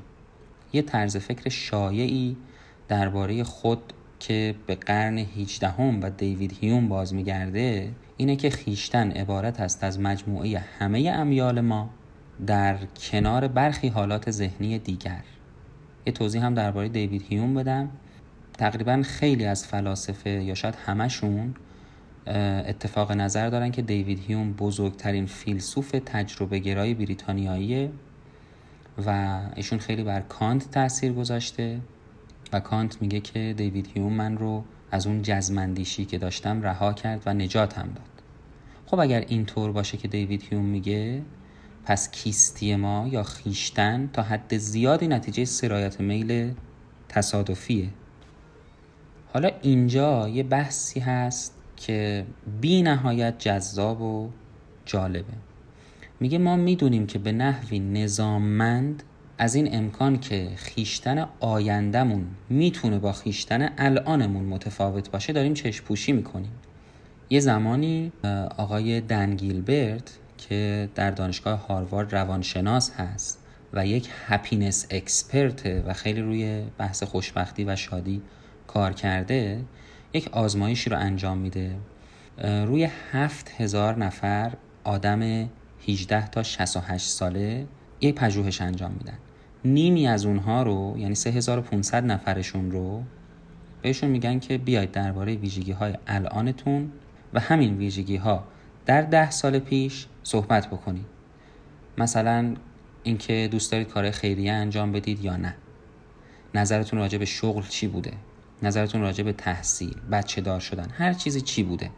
یه 0.73 0.81
طرز 0.81 1.17
فکر 1.17 1.49
شایعی 1.49 2.37
درباره 2.87 3.43
خود 3.43 3.93
که 4.19 4.55
به 4.67 4.75
قرن 4.75 5.17
18 5.17 5.67
هم 5.67 6.01
و 6.01 6.09
دیوید 6.09 6.57
هیوم 6.61 6.89
باز 6.89 7.13
میگرده 7.13 7.91
اینه 8.17 8.35
که 8.35 8.49
خیشتن 8.49 9.11
عبارت 9.11 9.59
است 9.59 9.83
از 9.83 9.99
مجموعه 9.99 10.59
همه 10.79 11.09
امیال 11.09 11.61
ما 11.61 11.89
در 12.47 12.77
کنار 12.85 13.47
برخی 13.47 13.87
حالات 13.87 14.31
ذهنی 14.31 14.79
دیگر. 14.79 15.23
یه 16.05 16.13
توضیح 16.13 16.45
هم 16.45 16.53
درباره 16.53 16.89
دیوید 16.89 17.25
هیوم 17.29 17.53
بدم. 17.53 17.89
تقریبا 18.57 19.01
خیلی 19.05 19.45
از 19.45 19.67
فلاسفه 19.67 20.29
یا 20.29 20.53
شاید 20.53 20.75
همشون 20.85 21.55
اتفاق 22.67 23.11
نظر 23.11 23.49
دارن 23.49 23.71
که 23.71 23.81
دیوید 23.81 24.19
هیوم 24.19 24.53
بزرگترین 24.53 25.25
فیلسوف 25.25 25.91
تجربه 26.05 26.59
گرای 26.59 26.93
بریتانیاییه. 26.93 27.91
و 29.05 29.39
ایشون 29.55 29.79
خیلی 29.79 30.03
بر 30.03 30.21
کانت 30.21 30.71
تاثیر 30.71 31.13
گذاشته 31.13 31.79
و 32.53 32.59
کانت 32.59 33.01
میگه 33.01 33.19
که 33.19 33.53
دیوید 33.57 33.89
هیوم 33.93 34.13
من 34.13 34.37
رو 34.37 34.63
از 34.91 35.07
اون 35.07 35.21
جزمندیشی 35.21 36.05
که 36.05 36.17
داشتم 36.17 36.61
رها 36.61 36.93
کرد 36.93 37.21
و 37.25 37.33
نجاتم 37.33 37.83
داد. 37.83 38.23
خب 38.85 38.99
اگر 38.99 39.19
اینطور 39.27 39.71
باشه 39.71 39.97
که 39.97 40.07
دیوید 40.07 40.43
هیوم 40.49 40.65
میگه 40.65 41.21
پس 41.85 42.11
کیستی 42.11 42.75
ما 42.75 43.07
یا 43.07 43.23
خیشتن 43.23 44.09
تا 44.13 44.21
حد 44.21 44.57
زیادی 44.57 45.07
نتیجه 45.07 45.45
سرایت 45.45 45.99
میل 45.99 46.53
تصادفیه. 47.09 47.89
حالا 49.33 49.51
اینجا 49.61 50.29
یه 50.29 50.43
بحثی 50.43 50.99
هست 50.99 51.53
که 51.77 52.25
بی 52.61 52.81
نهایت 52.81 53.39
جذاب 53.39 54.01
و 54.01 54.29
جالبه. 54.85 55.33
میگه 56.23 56.37
ما 56.37 56.55
می‌دونیم 56.55 57.07
که 57.07 57.19
به 57.19 57.31
نحوی 57.31 57.79
نظاممند 57.79 59.03
از 59.37 59.55
این 59.55 59.75
امکان 59.75 60.19
که 60.19 60.49
خویشتن 60.55 61.27
آینده‌مون 61.39 62.25
می‌تونه 62.49 62.99
با 62.99 63.11
خویشتن 63.11 63.69
الانمون 63.77 64.45
متفاوت 64.45 65.11
باشه 65.11 65.33
داریم 65.33 65.53
چشم 65.53 65.85
پوشی 65.85 66.11
می‌کنیم. 66.11 66.51
یه 67.29 67.39
زمانی 67.39 68.11
آقای 68.57 69.01
دن 69.01 69.35
گیلبرت 69.35 70.19
که 70.37 70.89
در 70.95 71.11
دانشگاه 71.11 71.67
هاروارد 71.67 72.15
روانشناس 72.15 72.91
هست 72.91 73.39
و 73.73 73.87
یک 73.87 74.09
happiness 74.27 74.87
expert 74.89 75.65
و 75.65 75.93
خیلی 75.93 76.21
روی 76.21 76.63
بحث 76.77 77.03
خوشبختی 77.03 77.63
و 77.63 77.75
شادی 77.75 78.21
کار 78.67 78.93
کرده 78.93 79.61
یک 80.13 80.27
آزمایشی 80.31 80.89
رو 80.89 80.97
انجام 80.97 81.37
میده. 81.37 81.75
روی 82.43 82.89
هفت 83.11 83.51
هزار 83.57 83.97
نفر 83.97 84.53
آدم 84.83 85.49
18 85.87 86.27
تا 86.27 86.43
68 86.43 87.07
ساله 87.07 87.67
یک 88.01 88.15
پژوهش 88.15 88.61
انجام 88.61 88.91
میدن. 88.91 89.17
نیمی 89.65 90.07
از 90.07 90.25
اونها 90.25 90.63
رو 90.63 90.95
یعنی 90.97 91.15
3500 91.15 92.05
نفرشون 92.05 92.71
رو 92.71 93.03
بهشون 93.81 94.09
میگن 94.09 94.39
که 94.39 94.57
بیاید 94.57 94.91
درباره 94.91 95.35
ویژگی 95.35 95.71
های 95.71 95.93
الانتون 96.07 96.91
و 97.33 97.39
همین 97.39 97.77
ویژگی 97.77 98.15
ها 98.15 98.43
در 98.85 99.01
ده 99.01 99.31
سال 99.31 99.59
پیش 99.59 100.05
صحبت 100.23 100.67
بکنید. 100.67 101.05
مثلا 101.97 102.55
اینکه 103.03 103.49
دوست 103.51 103.71
دارید 103.71 103.87
کار 103.87 104.11
خیریه 104.11 104.51
انجام 104.51 104.91
بدید 104.91 105.23
یا 105.23 105.37
نه. 105.37 105.55
نظرتون 106.55 106.99
راجع 106.99 107.17
به 107.17 107.25
شغل 107.25 107.61
چی 107.61 107.87
بوده؟ 107.87 108.13
نظرتون 108.63 109.01
راجع 109.01 109.23
به 109.23 109.33
تحصیل 109.33 109.95
بچه 110.11 110.41
دار 110.41 110.59
شدن 110.59 110.87
هر 110.97 111.13
چیزی 111.13 111.41
چی 111.41 111.63
بوده؟ 111.63 111.89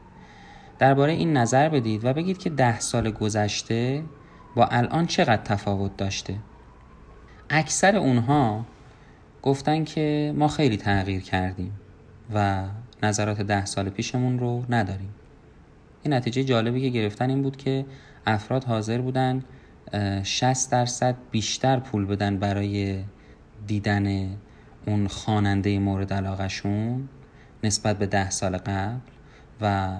درباره 0.79 1.13
این 1.13 1.37
نظر 1.37 1.69
بدید 1.69 2.05
و 2.05 2.13
بگید 2.13 2.37
که 2.37 2.49
ده 2.49 2.79
سال 2.79 3.11
گذشته 3.11 4.03
با 4.55 4.65
الان 4.65 5.05
چقدر 5.05 5.43
تفاوت 5.43 5.97
داشته. 5.97 6.35
اکثر 7.49 7.95
اونها 7.95 8.65
گفتن 9.41 9.83
که 9.83 10.33
ما 10.35 10.47
خیلی 10.47 10.77
تغییر 10.77 11.21
کردیم 11.21 11.71
و 12.33 12.63
نظرات 13.03 13.41
ده 13.41 13.65
سال 13.65 13.89
پیشمون 13.89 14.39
رو 14.39 14.63
نداریم. 14.69 15.13
این 16.03 16.13
نتیجه 16.13 16.43
جالبی 16.43 16.81
که 16.81 16.89
گرفتن 16.89 17.29
این 17.29 17.41
بود 17.41 17.57
که 17.57 17.85
افراد 18.25 18.63
حاضر 18.63 19.01
بودن 19.01 19.43
60 20.23 20.71
درصد 20.71 21.15
بیشتر 21.31 21.79
پول 21.79 22.05
بدن 22.05 22.37
برای 22.37 23.03
دیدن 23.67 24.29
اون 24.87 25.07
خواننده 25.07 25.79
مورد 25.79 26.13
علاقهشون 26.13 27.09
نسبت 27.63 27.97
به 27.97 28.05
ده 28.05 28.29
سال 28.29 28.57
قبل 28.57 28.99
و 29.61 29.97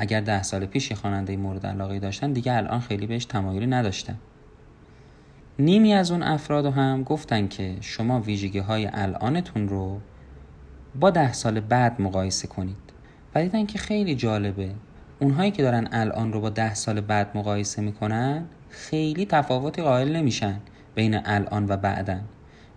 اگر 0.00 0.20
ده 0.20 0.42
سال 0.42 0.66
پیش 0.66 0.92
خواننده 0.92 1.36
مورد 1.36 1.66
علاقه 1.66 1.98
داشتن 1.98 2.32
دیگه 2.32 2.56
الان 2.56 2.80
خیلی 2.80 3.06
بهش 3.06 3.24
تمایلی 3.24 3.66
نداشتن. 3.66 4.16
نیمی 5.58 5.92
از 5.94 6.10
اون 6.10 6.22
افراد 6.22 6.66
هم 6.66 7.02
گفتن 7.02 7.48
که 7.48 7.76
شما 7.80 8.20
ویژگی 8.20 8.58
های 8.58 8.88
الانتون 8.92 9.68
رو 9.68 10.00
با 11.00 11.10
ده 11.10 11.32
سال 11.32 11.60
بعد 11.60 12.00
مقایسه 12.00 12.48
کنید 12.48 12.76
و 13.34 13.42
دیدن 13.42 13.66
که 13.66 13.78
خیلی 13.78 14.14
جالبه. 14.14 14.70
اونهایی 15.20 15.50
که 15.50 15.62
دارن 15.62 15.88
الان 15.92 16.32
رو 16.32 16.40
با 16.40 16.50
ده 16.50 16.74
سال 16.74 17.00
بعد 17.00 17.36
مقایسه 17.36 17.82
می‌کنن 17.82 18.44
خیلی 18.68 19.26
تفاوتی 19.26 19.82
قائل 19.82 20.16
نمیشن 20.16 20.60
بین 20.94 21.20
الان 21.24 21.66
و 21.68 21.76
بعدن. 21.76 22.24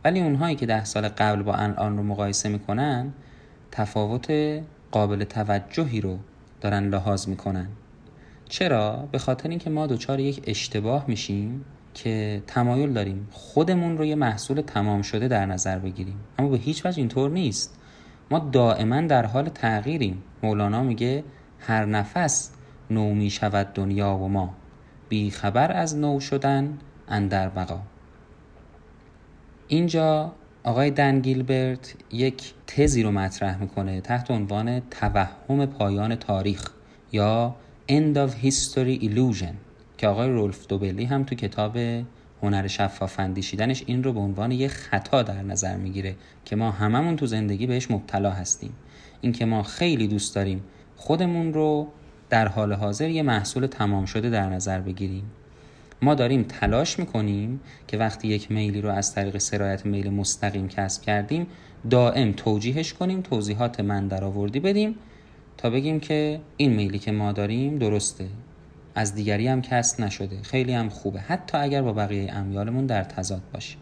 ولی 0.04 0.22
اونهایی 0.22 0.56
که 0.56 0.66
ده 0.66 0.84
سال 0.84 1.08
قبل 1.08 1.42
با 1.42 1.54
الان 1.54 1.98
رو 1.98 2.04
مقایسه 2.04 2.50
می‌کنن 2.50 3.14
تفاوت 3.72 4.32
قابل 4.92 5.24
توجهی 5.24 6.02
رو 6.02 6.18
دارن 6.62 6.89
لحاظ 6.89 7.28
می‌کنن. 7.28 7.67
چرا؟ 8.50 9.08
به 9.12 9.17
خاطر 9.17 9.50
اینکه 9.50 9.69
ما 9.69 9.88
دچار 9.88 10.19
یک 10.19 10.43
اشتباه 10.47 11.06
میشیم 11.08 11.65
که 11.93 12.43
تمایل 12.47 12.93
داریم 12.93 13.28
خودمون 13.32 13.97
رو 13.97 14.06
یه 14.06 14.15
محصول 14.15 14.62
تمام 14.62 15.02
شده 15.02 15.28
در 15.28 15.45
نظر 15.45 15.80
بگیریم. 15.80 16.19
اما 16.39 16.50
به 16.50 16.58
هیچ 16.58 16.86
وجه 16.86 16.97
اینطور 16.97 17.30
نیست. 17.30 17.80
ما 18.32 18.39
دائما 18.39 19.02
در 19.02 19.26
حال 19.26 19.50
تغییریم. 19.50 20.24
مولانا 20.43 20.84
میگه 20.84 21.24
هر 21.60 21.86
نفس 21.86 22.52
نو 22.89 23.13
می 23.13 23.30
شود 23.30 23.74
دنیا 23.74 24.15
و 24.15 24.28
ما. 24.28 24.54
بی 25.10 25.32
خبر 25.32 25.71
از 25.71 25.97
نو 25.97 26.19
شدن 26.19 26.78
اندر 27.08 27.50
بقا. 27.50 27.80
اینجا 29.67 30.34
آقای 30.63 30.91
دن 30.91 31.19
گیلبرت 31.19 31.93
یک 32.12 32.54
تزی 32.67 33.04
رو 33.04 33.12
مطرح 33.12 33.58
می‌کنه 33.58 34.02
تحت 34.02 34.32
عنوان 34.32 34.80
توهم 34.80 35.65
پایان 35.65 36.15
تاریخ 36.15 36.69
یا 37.12 37.56
End 37.89 38.15
of 38.15 38.45
History 38.45 39.04
Illusion 39.04 39.54
که 39.97 40.08
آقای 40.08 40.30
رولف 40.30 40.67
دوبلی 40.67 41.06
هم 41.06 41.24
تو 41.24 41.36
کتاب 41.36 41.78
هنر 42.43 42.67
شفاف 42.67 43.19
اندیشیدنش 43.19 43.84
این 43.86 44.04
رو 44.04 44.13
به 44.13 44.19
عنوان 44.19 44.52
یک 44.52 44.71
خطا 44.71 45.24
در 45.24 45.41
نظر 45.41 45.78
می‌گیره 45.78 46.15
که 46.45 46.56
ما 46.56 46.71
هممون 46.71 47.15
تو 47.15 47.26
زندگی 47.26 47.67
بهش 47.67 47.91
مبتلا 47.91 48.32
هستیم. 48.32 48.74
اینکه 49.21 49.45
ما 49.45 49.63
خیلی 49.63 50.08
دوست 50.08 50.36
داریم 50.36 50.63
خودمون 50.95 51.54
رو 51.54 51.88
در 52.30 52.47
حال 52.47 52.74
حاضر 52.74 53.10
یه 53.10 53.24
محصول 53.24 53.65
تمام 53.65 54.06
شده 54.06 54.30
در 54.30 54.50
نظر 54.50 54.82
بگیریم. 54.82 55.24
ما 56.02 56.16
داریم 56.16 56.44
تلاش 56.44 57.00
می‌کنیم 57.00 57.60
که 57.88 57.98
وقتی 57.98 58.28
یک 58.28 58.52
میلی 58.52 58.82
رو 58.82 58.90
از 58.90 59.16
طریق 59.16 59.38
سرایت 59.38 59.86
میل 59.86 60.10
مستقیم 60.10 60.68
کسب 60.68 61.02
کردیم 61.02 61.48
دائم 61.90 62.32
توجیهش 62.32 62.94
کنیم 62.94 63.22
توضیحات 63.22 63.80
من 63.80 64.08
در 64.08 64.24
آوردی 64.24 64.60
بدیم 64.60 64.96
تا 65.58 65.70
بگیم 65.70 66.00
که 66.00 66.40
این 66.58 66.74
میلی 66.74 67.00
که 67.00 67.12
ما 67.12 67.32
داریم 67.32 67.78
درسته. 67.78 68.28
از 68.96 69.16
دیگری 69.16 69.48
هم 69.48 69.62
کسب 69.62 70.02
نشده. 70.02 70.42
خیلی 70.42 70.74
هم 70.74 70.90
خوبه. 70.90 71.20
حتی 71.20 71.58
اگر 71.58 71.82
با 71.82 71.94
بقیه 71.94 72.34
امیالمون 72.34 72.86
در 72.86 73.04
تضاد 73.04 73.42
باشه. 73.54 73.78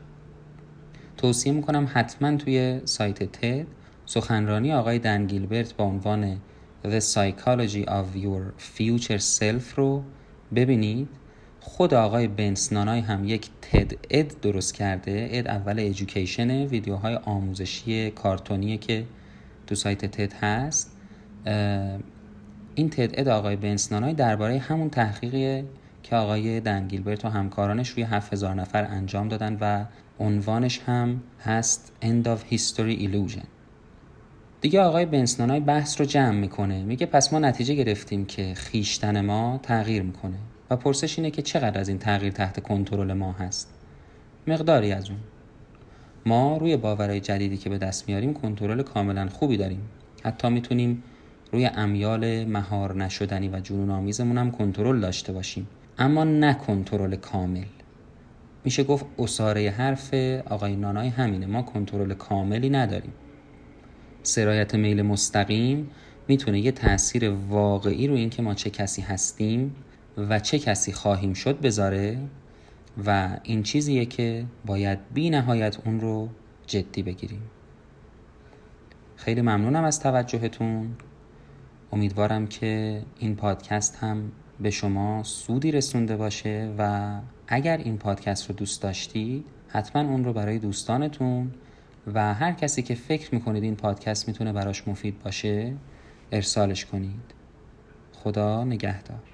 توصیه 1.18 1.54
می‌کنم 1.54 1.90
حتما 1.94 2.38
توی 2.38 2.82
سایت 2.86 3.24
تد 3.24 3.68
سخنرانی 4.06 4.74
آقای 4.74 5.00
دن 5.00 5.26
گیلبرت 5.28 5.76
با 5.76 5.84
عنوان 5.84 6.38
The 6.84 7.00
Psychology 7.00 7.86
of 7.86 8.18
Your 8.24 8.78
Future 8.78 9.22
Self 9.40 9.76
رو 9.76 10.04
ببینید. 10.56 11.08
خود 11.70 11.94
آقای 11.94 12.28
بنسنانای 12.28 13.00
هم 13.00 13.26
یک 13.26 13.50
تد 13.62 13.92
اد 14.10 14.42
درست 14.42 14.74
کرده. 14.74 15.30
اد 15.32 15.48
اول 15.48 15.80
ایژوکیشن 15.80 16.52
ویدیوهای 16.66 17.16
آموزشی 17.16 18.12
کارتونیه 18.12 18.78
که 18.78 19.06
تو 19.68 19.76
سایت 19.76 20.06
تد 20.06 20.34
هست. 20.34 20.92
این 22.76 22.90
تد 22.90 23.20
اد 23.20 23.28
آقای 23.28 23.56
بنسنانای 23.56 24.14
درباره 24.14 24.58
همون 24.58 24.90
تحقیقی 24.90 25.64
که 26.04 26.16
آقای 26.16 26.60
دنگیلبرت 26.60 27.26
و 27.26 27.30
همکارانش 27.30 27.90
روی 27.90 28.04
7000 28.04 28.56
نفر 28.56 28.84
انجام 28.84 29.28
دادن 29.28 29.58
و 29.62 29.86
عنوانش 30.20 30.80
هم 30.80 31.22
هست 31.44 31.92
End 32.02 32.26
of 32.26 32.54
History 32.54 33.00
Illusion. 33.00 33.46
دیگه 34.62 34.82
آقای 34.82 35.06
بنسنانای 35.06 35.60
بحث 35.60 36.00
رو 36.00 36.06
جمع 36.06 36.40
می‌کنه. 36.40 36.84
میگه 36.84 37.06
پس 37.06 37.34
ما 37.34 37.40
نتیجه 37.40 37.74
گرفتیم 37.74 38.26
که 38.26 38.54
خیشتن 38.54 39.22
ما 39.22 39.60
تغییر 39.64 40.04
می‌کنه. 40.04 40.38
و 40.70 40.76
پرسش 40.76 41.20
اینه 41.20 41.32
که 41.32 41.42
چقدر 41.42 41.80
از 41.80 41.90
این 41.90 42.00
تغییر 42.00 42.34
تحت 42.34 42.64
کنترل 42.64 43.14
ما 43.14 43.32
هست. 43.32 43.74
مقداری 44.48 44.92
از 44.92 45.10
اون. 45.10 45.20
ما 46.26 46.58
روی 46.58 46.78
باورهای 46.78 47.20
جدیدی 47.20 47.58
که 47.58 47.70
به 47.70 47.78
دست 47.78 48.10
میاریم 48.10 48.34
کنترل 48.34 48.82
کاملا 48.82 49.30
خوبی 49.30 49.58
داریم. 49.58 49.82
حتی 50.24 50.50
می‌تونیم 50.50 51.04
روی 51.52 51.66
امیال 51.66 52.46
مهار 52.46 52.96
نشدنی 52.96 53.50
و 53.50 53.60
جنون 53.60 53.90
آمیزمون 53.90 54.38
هم 54.38 54.52
کنترل 54.52 55.00
داشته 55.00 55.34
باشیم. 55.34 55.68
اما 55.98 56.24
نه 56.24 56.54
کنترل 56.54 57.16
کامل. 57.16 57.66
میشه 58.66 58.84
گفت 58.84 59.06
اساره 59.20 59.70
حرف 59.70 60.14
آقای 60.50 60.76
نانای 60.76 61.08
همینه. 61.08 61.46
ما 61.46 61.62
کنترل 61.62 62.14
کاملی 62.14 62.70
نداریم. 62.70 63.14
سرایت 64.24 64.76
میل 64.76 65.02
مستقیم 65.02 65.90
می‌تونه 66.28 66.60
یه 66.60 66.72
تاثیر 66.72 67.30
واقعی 67.30 68.08
رو 68.08 68.16
اینکه 68.16 68.42
ما 68.42 68.54
چه 68.54 68.70
کسی 68.70 69.02
هستیم 69.02 69.76
و 70.30 70.40
چه 70.40 70.60
کسی 70.60 70.92
خواهیم 70.92 71.34
شد 71.34 71.62
بذاره؟ 71.62 72.18
و 73.06 73.38
این 73.44 73.64
چیزیه 73.64 74.06
که 74.06 74.46
باید 74.66 75.00
بی 75.14 75.30
نهایت 75.30 75.78
اون 75.86 76.00
رو 76.00 76.30
جدی 76.68 77.04
بگیریم. 77.04 77.42
خیلی 79.16 79.42
ممنونم 79.42 79.84
از 79.84 80.00
توجهتون. 80.00 80.96
امیدوارم 81.92 82.48
که 82.48 83.02
این 83.20 83.36
پادکست 83.36 83.96
هم 83.96 84.32
به 84.60 84.70
شما 84.70 85.24
سودی 85.24 85.72
رسونده 85.72 86.18
باشه 86.18 86.74
و 86.78 87.12
اگر 87.48 87.78
این 87.78 87.98
پادکست 87.98 88.50
رو 88.50 88.56
دوست 88.56 88.82
داشتید 88.82 89.46
حتما 89.68 90.02
اون 90.02 90.24
رو 90.24 90.34
برای 90.34 90.60
دوستانتون 90.60 91.52
و 92.14 92.34
هر 92.34 92.52
کسی 92.52 92.82
که 92.82 92.96
فکر 92.96 93.36
می‌کنید 93.36 93.64
این 93.64 93.76
پادکست 93.76 94.28
می‌تونه 94.28 94.54
براش 94.54 94.88
مفید 94.88 95.24
باشه 95.24 95.74
ارسالش 96.32 96.86
کنید. 96.86 97.34
خدا 98.14 98.64
نگهدار. 98.64 99.30